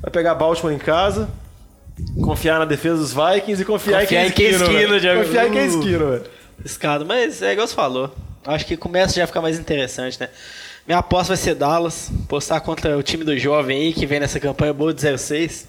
[0.00, 1.28] vai pegar Baltimore em casa,
[2.22, 5.00] confiar na defesa dos Vikings e confiar, Confiar em esquina, velho.
[5.00, 5.24] Diego.
[5.24, 5.66] Confiar em quem Uh.
[5.66, 6.24] esquino, velho.
[6.64, 8.14] Escado, mas é igual você falou.
[8.46, 10.28] Acho que começa já a ficar mais interessante, né?
[10.86, 12.10] Minha aposta vai ser Dallas.
[12.28, 15.68] Postar contra o time do jovem aí, que vem nessa campanha boa de 06.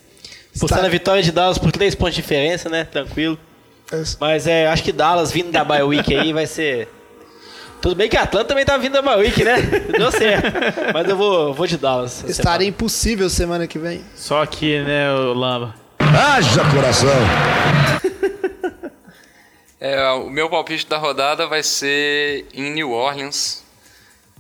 [0.60, 2.84] Postar Está- na vitória de Dallas por 3 pontos de diferença, né?
[2.84, 3.38] Tranquilo.
[4.20, 6.88] Mas é, acho que Dallas vindo da bye week aí vai ser.
[7.80, 9.62] Tudo bem que a Atlanta também tá vindo da bye week, né?
[9.98, 10.48] Deu certo.
[10.94, 12.24] Mas eu vou, vou de Dallas.
[12.28, 14.02] Estaria impossível semana que vem.
[14.16, 15.76] Só aqui, né, o Lamba.
[16.00, 17.10] Haja coração.
[19.84, 23.66] É, o meu palpite da rodada vai ser em New Orleans.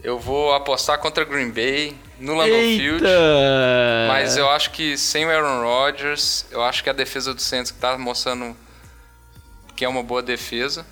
[0.02, 3.04] Eu vou apostar contra Green Bay no Lambeau Field.
[4.08, 7.72] Mas eu acho que sem o Aaron Rodgers, eu acho que a defesa do Saints
[7.72, 8.56] que tá mostrando
[9.76, 10.86] que é uma boa defesa.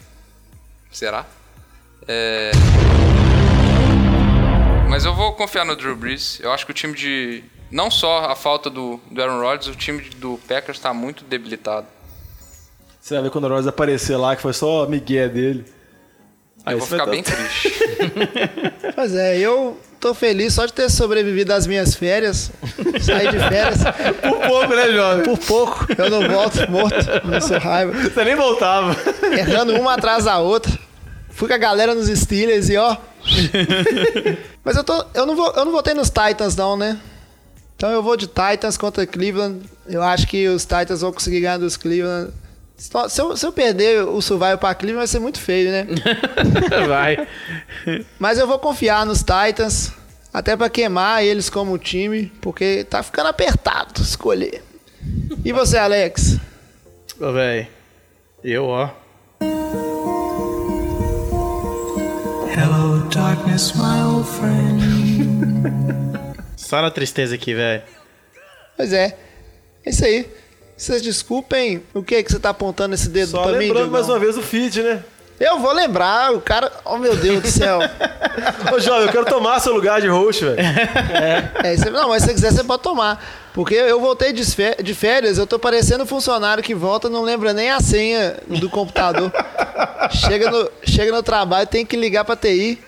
[0.91, 1.25] Será?
[2.05, 2.51] É...
[4.89, 6.41] Mas eu vou confiar no Drew Brees.
[6.41, 7.41] Eu acho que o time de.
[7.71, 11.87] Não só a falta do, do Aaron Rodgers, o time do Packers está muito debilitado.
[13.01, 15.65] Você vai ver quando o Rose aparecer lá, que foi só a migué dele.
[16.63, 17.73] Aí eu vou ficar vai bem tá- triste.
[18.95, 22.51] Pois é, eu tô feliz só de ter sobrevivido às minhas férias.
[23.01, 23.79] Saí de férias
[24.21, 25.23] Por pouco, né, jovem?
[25.23, 25.87] por pouco.
[25.97, 26.95] Eu não volto morto,
[27.25, 27.91] não sou raiva.
[27.93, 28.95] Você nem voltava.
[29.35, 30.71] Errando uma atrás da outra.
[31.31, 32.95] Fui com a galera nos Steelers e ó.
[34.63, 36.99] Mas eu, tô, eu, não vou, eu não votei nos Titans, não, né?
[37.75, 39.61] Então eu vou de Titans contra Cleveland.
[39.87, 42.31] Eu acho que os Titans vão conseguir ganhar dos Cleveland.
[42.81, 45.85] Se eu, se eu perder o Survival pra Cleveland, vai ser muito feio, né?
[46.89, 47.27] Vai.
[48.17, 49.91] Mas eu vou confiar nos Titans.
[50.33, 52.31] Até pra queimar eles como time.
[52.41, 54.63] Porque tá ficando apertado escolher.
[55.45, 56.39] E você, Alex?
[57.19, 57.69] Ô, véi.
[58.43, 58.89] Eu, ó.
[62.57, 64.81] Hello, darkness, my old friend.
[66.57, 67.83] Só na tristeza aqui, velho.
[68.75, 69.15] Pois é.
[69.85, 70.27] É isso aí.
[70.81, 73.91] Vocês desculpem o que que você tá apontando esse dedo Só pra mim, lembrando Diogão?
[73.91, 75.03] mais uma vez o feed, né?
[75.39, 76.71] Eu vou lembrar, o cara...
[76.83, 77.79] Oh, meu Deus do céu.
[78.73, 80.57] Ô, jovem, eu quero tomar seu lugar de host, velho.
[81.63, 83.23] É, você- não, mas se você quiser, você pode tomar.
[83.53, 87.21] Porque eu voltei de fé- de férias, eu tô parecendo um funcionário que volta não
[87.21, 89.31] lembra nem a senha do computador.
[90.11, 92.79] chega, no, chega no trabalho, tem que ligar pra TI.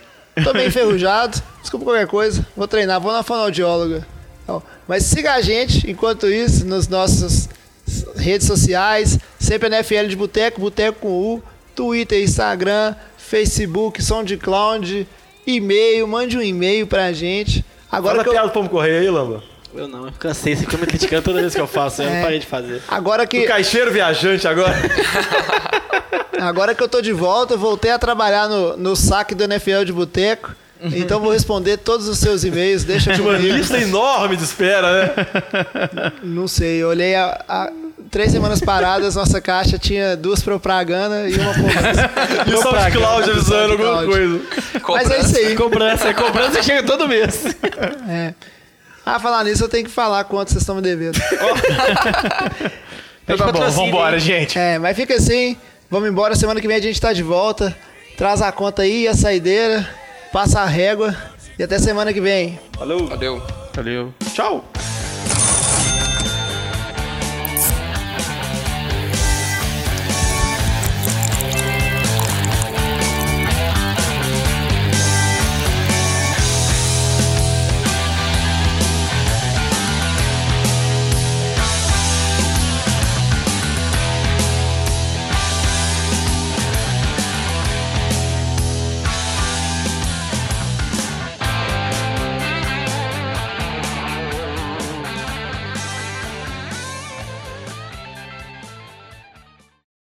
[0.43, 1.39] Tô bem enferrujado.
[1.61, 2.43] Desculpa qualquer coisa.
[2.57, 4.03] Vou treinar, vou na fonoaudióloga.
[4.43, 7.49] Então, mas siga a gente, enquanto isso, nas nossas
[8.15, 9.19] redes sociais.
[9.39, 11.43] Sempre NFL de Boteco, Boteco com U,
[11.75, 15.07] Twitter, Instagram, Facebook, SoundCloud,
[15.45, 17.63] e-mail, mande um e-mail pra gente.
[17.91, 19.43] Agora Fala que eu, piada do Pombo Correio aí, Lamba.
[19.75, 22.13] Eu não, eu cansei, você fica me criticando toda vez que eu faço, eu É.
[22.15, 22.81] não parei de fazer.
[22.87, 24.73] agora O que caixeiro viajante agora.
[26.39, 29.83] agora que eu tô de volta, eu voltei a trabalhar no, no saque do NFL
[29.85, 30.55] de Boteco.
[30.83, 33.55] Então vou responder todos os seus e-mails, deixa Uma comigo.
[33.55, 36.11] lista enorme de espera, né?
[36.21, 37.71] Não sei, eu olhei há, há
[38.11, 42.11] três semanas paradas, nossa caixa tinha duas propaganda e uma cobrança.
[42.45, 44.41] E o SoundCloud avisando alguma coisa.
[44.89, 45.55] Mas é isso aí.
[45.55, 47.45] Cobrança, é cobrança chega todo mês.
[48.07, 48.33] É.
[49.05, 51.19] Ah, falar nisso, eu tenho que falar quanto vocês estão me devendo.
[53.25, 54.19] Então tá bom, vambora, hein?
[54.19, 54.59] gente.
[54.59, 55.55] É, mas fica assim,
[55.89, 57.73] vamos embora, semana que vem a gente tá de volta.
[58.17, 59.87] Traz a conta aí, a saideira,
[60.33, 61.15] passa a régua
[61.57, 62.59] e até semana que vem.
[62.79, 63.05] Valeu.
[63.07, 63.41] Valeu.
[63.75, 64.13] Valeu.
[64.33, 64.65] Tchau.